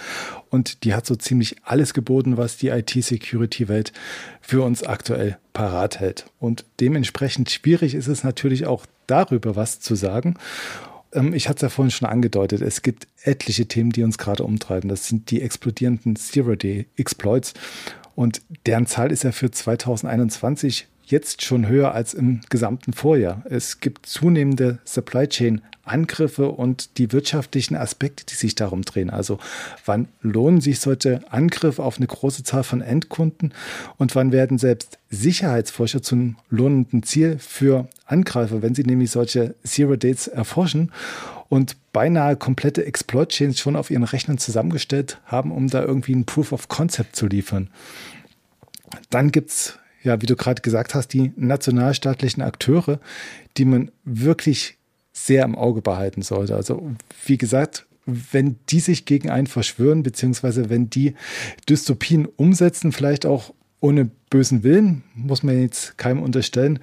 und 0.50 0.84
die 0.84 0.92
hat 0.94 1.06
so 1.06 1.16
ziemlich 1.16 1.56
alles 1.64 1.94
geboten, 1.94 2.36
was 2.36 2.58
die 2.58 2.68
IT-Security-Welt 2.68 3.92
für 4.42 4.62
uns 4.62 4.82
aktuell 4.82 5.38
parat 5.54 5.98
hält. 5.98 6.26
Und 6.38 6.66
dementsprechend 6.80 7.50
schwierig 7.50 7.94
ist 7.94 8.08
es 8.08 8.22
natürlich 8.22 8.66
auch 8.66 8.84
darüber 9.06 9.56
was 9.56 9.80
zu 9.80 9.94
sagen 9.94 10.36
ähm, 11.12 11.34
ich 11.34 11.48
hatte 11.48 11.56
es 11.56 11.62
ja 11.62 11.68
vorhin 11.70 11.90
schon 11.90 12.08
angedeutet, 12.08 12.60
es 12.60 12.82
gibt 12.82 13.08
etliche 13.22 13.66
Themen, 13.66 13.90
die 13.90 14.04
uns 14.04 14.16
gerade 14.16 14.44
umtreiben. 14.44 14.88
Das 14.88 15.08
sind 15.08 15.30
die 15.32 15.42
explodierenden 15.42 16.14
Zero-Day-Exploits. 16.14 17.54
Und 18.14 18.42
deren 18.66 18.86
Zahl 18.86 19.12
ist 19.12 19.24
ja 19.24 19.32
für 19.32 19.50
2021 19.50 20.86
jetzt 21.04 21.42
schon 21.42 21.66
höher 21.66 21.92
als 21.92 22.14
im 22.14 22.40
gesamten 22.50 22.92
Vorjahr. 22.92 23.42
Es 23.48 23.80
gibt 23.80 24.06
zunehmende 24.06 24.78
Supply 24.84 25.26
Chain 25.26 25.60
Angriffe 25.82 26.50
und 26.50 26.98
die 26.98 27.12
wirtschaftlichen 27.12 27.74
Aspekte, 27.74 28.24
die 28.24 28.34
sich 28.34 28.54
darum 28.54 28.82
drehen. 28.82 29.10
Also 29.10 29.38
wann 29.84 30.08
lohnen 30.22 30.60
sich 30.60 30.78
solche 30.78 31.20
Angriffe 31.32 31.82
auf 31.82 31.96
eine 31.96 32.06
große 32.06 32.44
Zahl 32.44 32.62
von 32.62 32.80
Endkunden 32.80 33.52
und 33.96 34.14
wann 34.14 34.30
werden 34.30 34.58
selbst 34.58 34.98
Sicherheitsforscher 35.10 36.02
zum 36.02 36.36
lohnenden 36.48 37.02
Ziel 37.02 37.38
für 37.38 37.88
Angreifer, 38.06 38.62
wenn 38.62 38.74
sie 38.74 38.84
nämlich 38.84 39.10
solche 39.10 39.54
Zero 39.64 39.96
Dates 39.96 40.28
erforschen 40.28 40.92
und 41.50 41.76
beinahe 41.92 42.36
komplette 42.36 42.86
Exploit-Chains 42.86 43.58
schon 43.58 43.76
auf 43.76 43.90
ihren 43.90 44.04
Rechnern 44.04 44.38
zusammengestellt 44.38 45.20
haben, 45.26 45.50
um 45.50 45.68
da 45.68 45.82
irgendwie 45.82 46.14
ein 46.14 46.24
Proof 46.24 46.52
of 46.52 46.68
Concept 46.68 47.16
zu 47.16 47.26
liefern. 47.26 47.68
Dann 49.10 49.32
gibt 49.32 49.50
es, 49.50 49.78
ja, 50.02 50.22
wie 50.22 50.26
du 50.26 50.36
gerade 50.36 50.62
gesagt 50.62 50.94
hast, 50.94 51.08
die 51.08 51.32
nationalstaatlichen 51.36 52.42
Akteure, 52.42 53.00
die 53.56 53.64
man 53.64 53.90
wirklich 54.04 54.78
sehr 55.12 55.44
im 55.44 55.56
Auge 55.56 55.82
behalten 55.82 56.22
sollte. 56.22 56.54
Also 56.54 56.92
wie 57.26 57.36
gesagt, 57.36 57.84
wenn 58.06 58.56
die 58.68 58.80
sich 58.80 59.04
gegen 59.04 59.28
einen 59.28 59.48
verschwören, 59.48 60.04
beziehungsweise 60.04 60.70
wenn 60.70 60.88
die 60.88 61.14
Dystopien 61.68 62.26
umsetzen, 62.26 62.92
vielleicht 62.92 63.26
auch 63.26 63.52
ohne 63.80 64.08
bösen 64.30 64.62
Willen, 64.62 65.02
muss 65.14 65.42
man 65.42 65.60
jetzt 65.60 65.98
keinem 65.98 66.22
unterstellen, 66.22 66.78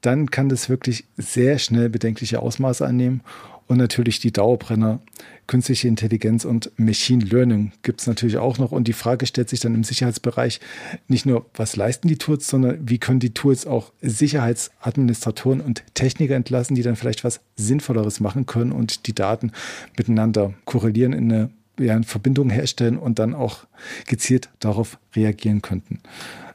dann 0.00 0.30
kann 0.30 0.48
das 0.48 0.70
wirklich 0.70 1.04
sehr 1.18 1.58
schnell 1.58 1.90
bedenkliche 1.90 2.40
Ausmaße 2.40 2.86
annehmen. 2.86 3.20
Und 3.68 3.78
natürlich 3.78 4.20
die 4.20 4.32
Dauerbrenner, 4.32 5.00
künstliche 5.46 5.88
Intelligenz 5.88 6.44
und 6.44 6.70
Machine 6.76 7.24
Learning 7.24 7.72
gibt 7.82 8.00
es 8.00 8.06
natürlich 8.06 8.36
auch 8.36 8.58
noch. 8.58 8.70
Und 8.72 8.86
die 8.86 8.92
Frage 8.92 9.26
stellt 9.26 9.48
sich 9.48 9.60
dann 9.60 9.74
im 9.74 9.82
Sicherheitsbereich 9.82 10.60
nicht 11.08 11.26
nur, 11.26 11.46
was 11.54 11.74
leisten 11.74 12.06
die 12.06 12.18
Tools, 12.18 12.46
sondern 12.46 12.88
wie 12.88 12.98
können 12.98 13.20
die 13.20 13.34
Tools 13.34 13.66
auch 13.66 13.92
Sicherheitsadministratoren 14.02 15.60
und 15.60 15.82
Techniker 15.94 16.36
entlassen, 16.36 16.76
die 16.76 16.82
dann 16.82 16.96
vielleicht 16.96 17.24
was 17.24 17.40
Sinnvolleres 17.56 18.20
machen 18.20 18.46
können 18.46 18.72
und 18.72 19.06
die 19.08 19.14
Daten 19.14 19.52
miteinander 19.96 20.54
korrelieren 20.64 21.12
in 21.12 21.32
eine 21.32 21.50
ja, 21.78 21.94
eine 21.94 22.04
Verbindung 22.04 22.50
herstellen 22.50 22.96
und 22.96 23.18
dann 23.18 23.34
auch 23.34 23.66
gezielt 24.06 24.48
darauf 24.60 24.98
reagieren 25.14 25.62
könnten. 25.62 26.00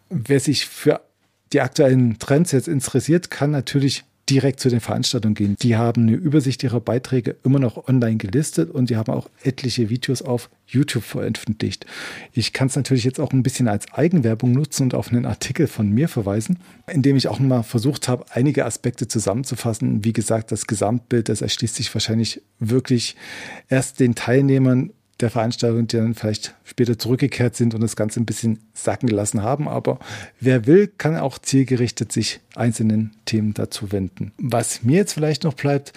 Wer 0.09 0.39
sich 0.39 0.65
für 0.65 1.01
die 1.53 1.61
aktuellen 1.61 2.17
Trends 2.19 2.51
jetzt 2.51 2.67
interessiert, 2.67 3.29
kann 3.29 3.51
natürlich 3.51 4.03
direkt 4.29 4.59
zu 4.59 4.69
den 4.69 4.79
Veranstaltungen 4.79 5.35
gehen. 5.35 5.55
Die 5.61 5.75
haben 5.75 6.03
eine 6.03 6.15
Übersicht 6.15 6.63
ihrer 6.63 6.79
Beiträge 6.79 7.35
immer 7.43 7.59
noch 7.59 7.87
online 7.87 8.17
gelistet 8.17 8.69
und 8.69 8.89
die 8.89 8.95
haben 8.95 9.11
auch 9.11 9.29
etliche 9.43 9.89
Videos 9.89 10.21
auf 10.21 10.49
YouTube 10.67 11.03
veröffentlicht. 11.03 11.85
Ich 12.31 12.53
kann 12.53 12.67
es 12.67 12.75
natürlich 12.75 13.03
jetzt 13.03 13.19
auch 13.19 13.31
ein 13.31 13.43
bisschen 13.43 13.67
als 13.67 13.91
Eigenwerbung 13.91 14.51
nutzen 14.51 14.83
und 14.83 14.95
auf 14.95 15.09
einen 15.11 15.25
Artikel 15.25 15.67
von 15.67 15.89
mir 15.89 16.07
verweisen, 16.07 16.59
in 16.87 17.01
dem 17.01 17.15
ich 17.15 17.27
auch 17.27 17.39
mal 17.39 17.63
versucht 17.63 18.07
habe, 18.07 18.25
einige 18.29 18.65
Aspekte 18.65 19.07
zusammenzufassen. 19.07 20.05
Wie 20.05 20.13
gesagt, 20.13 20.51
das 20.51 20.67
Gesamtbild, 20.67 21.27
das 21.27 21.41
erschließt 21.41 21.75
sich 21.75 21.93
wahrscheinlich 21.93 22.41
wirklich 22.59 23.15
erst 23.69 23.99
den 23.99 24.15
Teilnehmern 24.15 24.91
der 25.21 25.29
Veranstaltung, 25.29 25.87
die 25.87 25.97
dann 25.97 26.15
vielleicht 26.15 26.55
später 26.63 26.97
zurückgekehrt 26.97 27.55
sind 27.55 27.73
und 27.73 27.81
das 27.81 27.95
Ganze 27.95 28.19
ein 28.19 28.25
bisschen 28.25 28.59
sacken 28.73 29.07
gelassen 29.07 29.41
haben. 29.41 29.67
Aber 29.67 29.99
wer 30.39 30.65
will, 30.65 30.87
kann 30.87 31.17
auch 31.17 31.37
zielgerichtet 31.37 32.11
sich 32.11 32.39
einzelnen 32.55 33.11
Themen 33.25 33.53
dazu 33.53 33.91
wenden. 33.91 34.31
Was 34.37 34.83
mir 34.83 34.97
jetzt 34.97 35.13
vielleicht 35.13 35.43
noch 35.43 35.53
bleibt, 35.53 35.93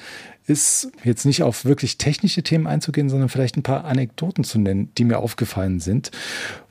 ist 0.47 0.93
jetzt 1.03 1.25
nicht 1.25 1.43
auf 1.43 1.65
wirklich 1.65 1.97
technische 1.97 2.43
Themen 2.43 2.67
einzugehen, 2.67 3.09
sondern 3.09 3.31
vielleicht 3.31 3.57
ein 3.57 3.63
paar 3.63 3.85
Anekdoten 3.85 4.45
zu 4.45 4.59
nennen, 4.59 4.91
die 4.99 5.05
mir 5.05 5.19
aufgefallen 5.19 5.81
sind. 5.81 6.11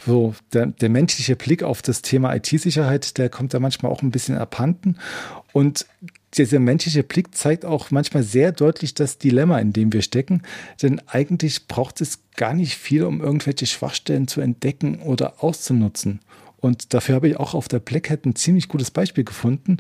So, 0.06 0.36
der, 0.54 0.68
der 0.68 0.90
menschliche 0.90 1.36
Blick 1.36 1.64
auf 1.64 1.82
das 1.82 2.04
Thema 2.04 2.36
IT-Sicherheit, 2.36 3.18
der 3.18 3.30
kommt 3.30 3.54
da 3.54 3.60
manchmal 3.60 3.92
auch 3.92 4.04
ein 4.04 4.12
bisschen 4.12 4.38
abhanden. 4.38 4.98
Und 5.54 5.88
dieser 6.38 6.60
menschliche 6.60 7.04
Blick 7.04 7.36
zeigt 7.36 7.66
auch 7.66 7.92
manchmal 7.92 8.24
sehr 8.24 8.52
deutlich 8.52 8.94
das 8.94 9.18
Dilemma, 9.18 9.60
in 9.60 9.74
dem 9.74 9.94
wir 9.94 10.02
stecken. 10.02 10.42
Denn 10.82 11.02
eigentlich 11.08 11.68
braucht 11.68 12.02
es 12.02 12.20
gar 12.36 12.54
nicht 12.54 12.76
viel, 12.76 13.04
um 13.04 13.22
irgendwelche 13.22 13.66
Schwachstellen 13.66 14.28
zu 14.28 14.42
entdecken 14.42 15.02
oder 15.02 15.44
auszunutzen. 15.44 16.20
Und 16.58 16.94
dafür 16.94 17.16
habe 17.16 17.28
ich 17.28 17.38
auch 17.38 17.54
auf 17.54 17.68
der 17.68 17.80
Black 17.80 18.10
Hat 18.10 18.26
ein 18.26 18.36
ziemlich 18.36 18.70
gutes 18.70 18.90
Beispiel 18.90 19.24
gefunden. 19.24 19.78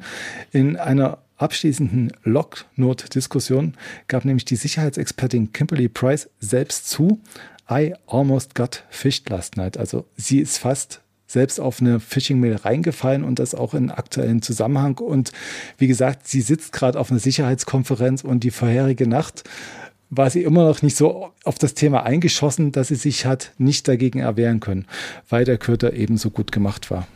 In 0.51 0.75
einer 0.75 1.19
abschließenden 1.37 2.11
Log-Note-Diskussion 2.23 3.75
gab 4.07 4.25
nämlich 4.25 4.45
die 4.45 4.55
Sicherheitsexpertin 4.55 5.53
Kimberly 5.53 5.87
Price 5.87 6.29
selbst 6.39 6.89
zu, 6.89 7.21
I 7.69 7.93
almost 8.07 8.55
got 8.55 8.83
fished 8.89 9.29
last 9.29 9.55
night. 9.55 9.77
Also 9.77 10.05
sie 10.17 10.39
ist 10.39 10.57
fast 10.57 11.02
selbst 11.33 11.59
auf 11.59 11.81
eine 11.81 11.99
Phishing-Mail 11.99 12.55
reingefallen 12.57 13.23
und 13.23 13.39
das 13.39 13.55
auch 13.55 13.73
in 13.73 13.91
aktuellen 13.91 14.41
Zusammenhang. 14.41 14.99
Und 14.99 15.31
wie 15.77 15.87
gesagt, 15.87 16.27
sie 16.27 16.41
sitzt 16.41 16.71
gerade 16.71 16.99
auf 16.99 17.11
einer 17.11 17.19
Sicherheitskonferenz 17.19 18.23
und 18.23 18.43
die 18.43 18.51
vorherige 18.51 19.07
Nacht 19.07 19.43
war 20.09 20.29
sie 20.29 20.43
immer 20.43 20.65
noch 20.65 20.81
nicht 20.83 20.95
so 20.95 21.31
auf 21.43 21.57
das 21.57 21.73
Thema 21.73 22.03
eingeschossen, 22.03 22.71
dass 22.71 22.89
sie 22.89 22.95
sich 22.95 23.25
hat 23.25 23.51
nicht 23.57 23.87
dagegen 23.87 24.19
erwehren 24.19 24.59
können, 24.59 24.85
weil 25.27 25.43
der 25.43 25.57
Köter 25.57 25.93
ebenso 25.93 26.29
gut 26.29 26.51
gemacht 26.51 26.91
war. 26.91 27.07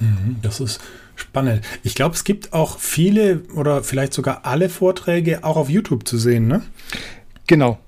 Mhm, 0.00 0.36
das 0.40 0.60
ist 0.60 0.80
spannend. 1.14 1.62
Ich 1.82 1.94
glaube, 1.94 2.14
es 2.14 2.24
gibt 2.24 2.54
auch 2.54 2.78
viele 2.78 3.42
oder 3.54 3.84
vielleicht 3.84 4.14
sogar 4.14 4.46
alle 4.46 4.70
Vorträge 4.70 5.44
auch 5.44 5.56
auf 5.56 5.68
YouTube 5.68 6.08
zu 6.08 6.16
sehen, 6.16 6.48
ne? 6.48 6.62
Genau, 7.46 7.78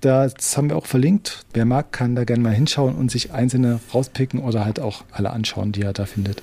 das 0.00 0.56
haben 0.56 0.70
wir 0.70 0.76
auch 0.76 0.86
verlinkt. 0.86 1.44
Wer 1.52 1.64
mag, 1.64 1.92
kann 1.92 2.14
da 2.14 2.24
gerne 2.24 2.42
mal 2.42 2.54
hinschauen 2.54 2.94
und 2.94 3.10
sich 3.10 3.32
einzelne 3.32 3.80
rauspicken 3.92 4.40
oder 4.40 4.64
halt 4.64 4.80
auch 4.80 5.04
alle 5.12 5.30
anschauen, 5.30 5.72
die 5.72 5.82
er 5.82 5.92
da 5.92 6.06
findet. 6.06 6.42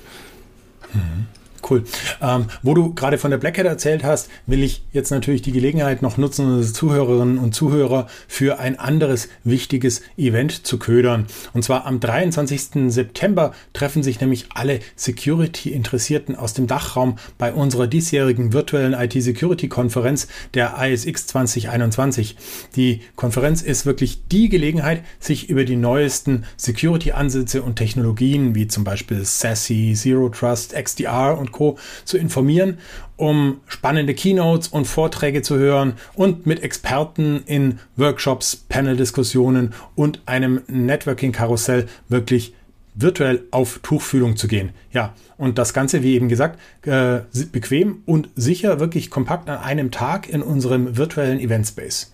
Mhm. 0.92 1.26
Cool. 1.68 1.84
Ähm, 2.22 2.46
wo 2.62 2.74
du 2.74 2.94
gerade 2.94 3.18
von 3.18 3.30
der 3.30 3.38
Black 3.38 3.58
Hat 3.58 3.66
erzählt 3.66 4.04
hast, 4.04 4.30
will 4.46 4.62
ich 4.62 4.84
jetzt 4.92 5.10
natürlich 5.10 5.42
die 5.42 5.52
Gelegenheit 5.52 6.00
noch 6.00 6.16
nutzen, 6.16 6.46
unsere 6.46 6.72
Zuhörerinnen 6.72 7.38
und 7.38 7.54
Zuhörer 7.54 8.06
für 8.28 8.58
ein 8.58 8.78
anderes 8.78 9.28
wichtiges 9.42 10.02
Event 10.16 10.66
zu 10.66 10.78
ködern. 10.78 11.26
Und 11.54 11.64
zwar 11.64 11.86
am 11.86 11.98
23. 11.98 12.92
September 12.92 13.52
treffen 13.72 14.02
sich 14.02 14.20
nämlich 14.20 14.46
alle 14.54 14.80
Security-Interessierten 14.94 16.36
aus 16.36 16.54
dem 16.54 16.66
Dachraum 16.68 17.18
bei 17.36 17.52
unserer 17.52 17.86
diesjährigen 17.86 18.52
virtuellen 18.52 18.94
IT-Security-Konferenz 18.94 20.28
der 20.54 20.76
ISX 20.78 21.26
2021. 21.26 22.36
Die 22.76 23.00
Konferenz 23.16 23.62
ist 23.62 23.86
wirklich 23.86 24.28
die 24.28 24.48
Gelegenheit, 24.48 25.02
sich 25.18 25.48
über 25.48 25.64
die 25.64 25.76
neuesten 25.76 26.44
Security-Ansätze 26.56 27.62
und 27.62 27.76
Technologien 27.76 28.54
wie 28.54 28.68
zum 28.68 28.84
Beispiel 28.84 29.24
SASE, 29.24 29.94
Zero 29.94 30.28
Trust, 30.28 30.74
XDR 30.74 31.36
und 31.36 31.55
Co. 31.56 31.78
zu 32.04 32.18
informieren, 32.18 32.78
um 33.16 33.60
spannende 33.66 34.14
Keynotes 34.14 34.68
und 34.68 34.86
Vorträge 34.86 35.42
zu 35.42 35.56
hören 35.56 35.94
und 36.14 36.46
mit 36.46 36.62
Experten 36.62 37.42
in 37.46 37.78
Workshops, 37.96 38.56
Panel-Diskussionen 38.56 39.74
und 39.94 40.20
einem 40.26 40.62
Networking-Karussell 40.68 41.88
wirklich 42.08 42.54
virtuell 42.96 43.44
auf 43.50 43.80
Tuchfühlung 43.82 44.36
zu 44.36 44.48
gehen. 44.48 44.70
Ja, 44.90 45.14
und 45.36 45.58
das 45.58 45.74
Ganze, 45.74 46.02
wie 46.02 46.14
eben 46.14 46.28
gesagt, 46.28 46.58
äh, 46.86 47.20
bequem 47.52 48.02
und 48.06 48.30
sicher, 48.34 48.80
wirklich 48.80 49.10
kompakt 49.10 49.48
an 49.48 49.58
einem 49.58 49.90
Tag 49.90 50.28
in 50.28 50.42
unserem 50.42 50.96
virtuellen 50.96 51.38
Event 51.38 51.68
Space. 51.68 52.12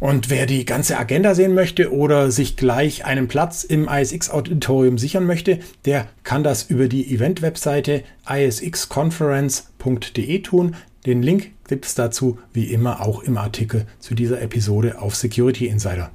Und 0.00 0.28
wer 0.30 0.46
die 0.46 0.64
ganze 0.64 0.98
Agenda 0.98 1.36
sehen 1.36 1.54
möchte 1.54 1.92
oder 1.92 2.32
sich 2.32 2.56
gleich 2.56 3.04
einen 3.04 3.28
Platz 3.28 3.62
im 3.62 3.88
ISX-Auditorium 3.88 4.98
sichern 4.98 5.24
möchte, 5.24 5.60
der 5.84 6.08
kann 6.24 6.42
das 6.42 6.64
über 6.64 6.88
die 6.88 7.14
Event-Webseite 7.14 8.02
isxconference.de 8.28 10.42
tun. 10.42 10.74
Den 11.06 11.22
Link 11.22 11.52
gibt 11.68 11.86
es 11.86 11.94
dazu 11.94 12.40
wie 12.52 12.64
immer 12.64 13.00
auch 13.00 13.22
im 13.22 13.38
Artikel 13.38 13.86
zu 14.00 14.16
dieser 14.16 14.42
Episode 14.42 15.00
auf 15.00 15.14
Security 15.14 15.68
Insider. 15.68 16.10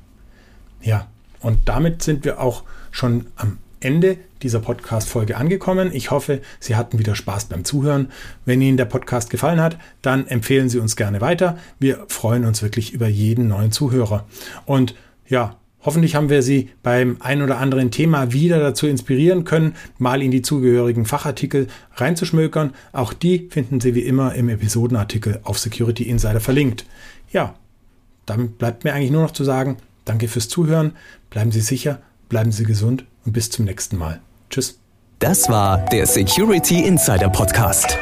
Ja, 0.82 1.08
und 1.39 1.60
damit 1.65 2.04
sind 2.04 2.26
wir 2.26 2.42
auch 2.42 2.63
schon 2.92 3.28
am 3.36 3.58
Ende 3.80 4.18
dieser 4.42 4.60
Podcast-Folge 4.60 5.38
angekommen. 5.38 5.92
Ich 5.94 6.12
hoffe, 6.12 6.42
Sie 6.60 6.76
hatten 6.76 7.00
wieder 7.00 7.15
Spaß 7.15 7.46
beim 7.46 7.65
Zuhören. 7.65 8.12
Wenn 8.46 8.62
Ihnen 8.62 8.78
der 8.78 8.86
Podcast 8.86 9.30
gefallen 9.30 9.62
hat, 9.62 9.78
dann 10.02 10.28
empfehlen 10.28 10.70
Sie 10.70 10.80
uns 10.80 10.96
gerne 10.96 11.22
weiter. 11.22 11.58
Wir 11.80 12.06
freuen 12.08 12.46
uns 12.46 12.62
wirklich 12.62 12.94
über 12.94 13.08
jeden 13.08 13.48
neuen 13.48 13.72
Zuhörer. 13.72 14.26
Und 14.65 14.96
ja, 15.28 15.56
Hoffentlich 15.82 16.15
haben 16.15 16.30
wir 16.30 16.42
Sie 16.44 16.70
beim 16.84 17.18
ein 17.22 17.42
oder 17.42 17.58
anderen 17.58 17.89
Thema 17.89 18.34
wieder 18.34 18.60
dazu 18.60 18.86
inspirieren 18.86 19.46
können, 19.46 19.76
mal 19.98 20.22
in 20.22 20.30
die 20.30 20.42
zugehörigen 20.42 21.06
Fachartikel 21.06 21.68
reinzuschmökern. 21.96 22.74
Auch 22.92 23.13
die 23.13 23.48
finden 23.50 23.80
Sie 23.80 23.96
wie 23.96 24.02
immer 24.02 24.36
im 24.36 24.50
Episodenartikel 24.50 25.39
auf 25.44 25.58
Security 25.58 26.04
Insider 26.04 26.42
verlinkt. 26.42 26.86
Ja, 27.32 27.56
dann 28.26 28.50
bleibt 28.50 28.84
mir 28.84 28.94
eigentlich 28.94 29.12
nur 29.12 29.22
noch 29.22 29.32
zu 29.32 29.46
sagen, 29.46 29.78
danke 30.04 30.28
fürs 30.28 30.50
Zuhören, 30.50 30.92
bleiben 31.30 31.52
Sie 31.54 31.62
sicher, 31.62 32.02
bleiben 32.30 32.52
Sie 32.52 32.63
gesund 32.63 33.06
und 33.26 33.34
bis 33.34 33.50
zum 33.50 33.65
nächsten 33.65 33.98
Mal. 33.98 34.22
Tschüss. 34.50 34.80
Das 35.20 35.50
war 35.50 35.80
der 35.89 36.06
Security 36.06 36.86
Insider 36.86 37.30
Podcast. 37.30 37.98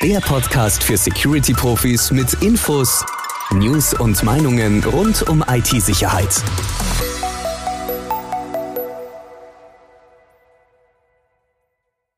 Der 0.00 0.20
Podcast 0.20 0.82
für 0.82 0.96
Security-Profis 0.96 2.10
mit 2.10 2.32
Infos, 2.42 3.04
News 3.50 3.92
und 3.92 4.22
Meinungen 4.22 4.82
rund 4.84 5.28
um 5.28 5.44
IT-Sicherheit. 5.46 6.42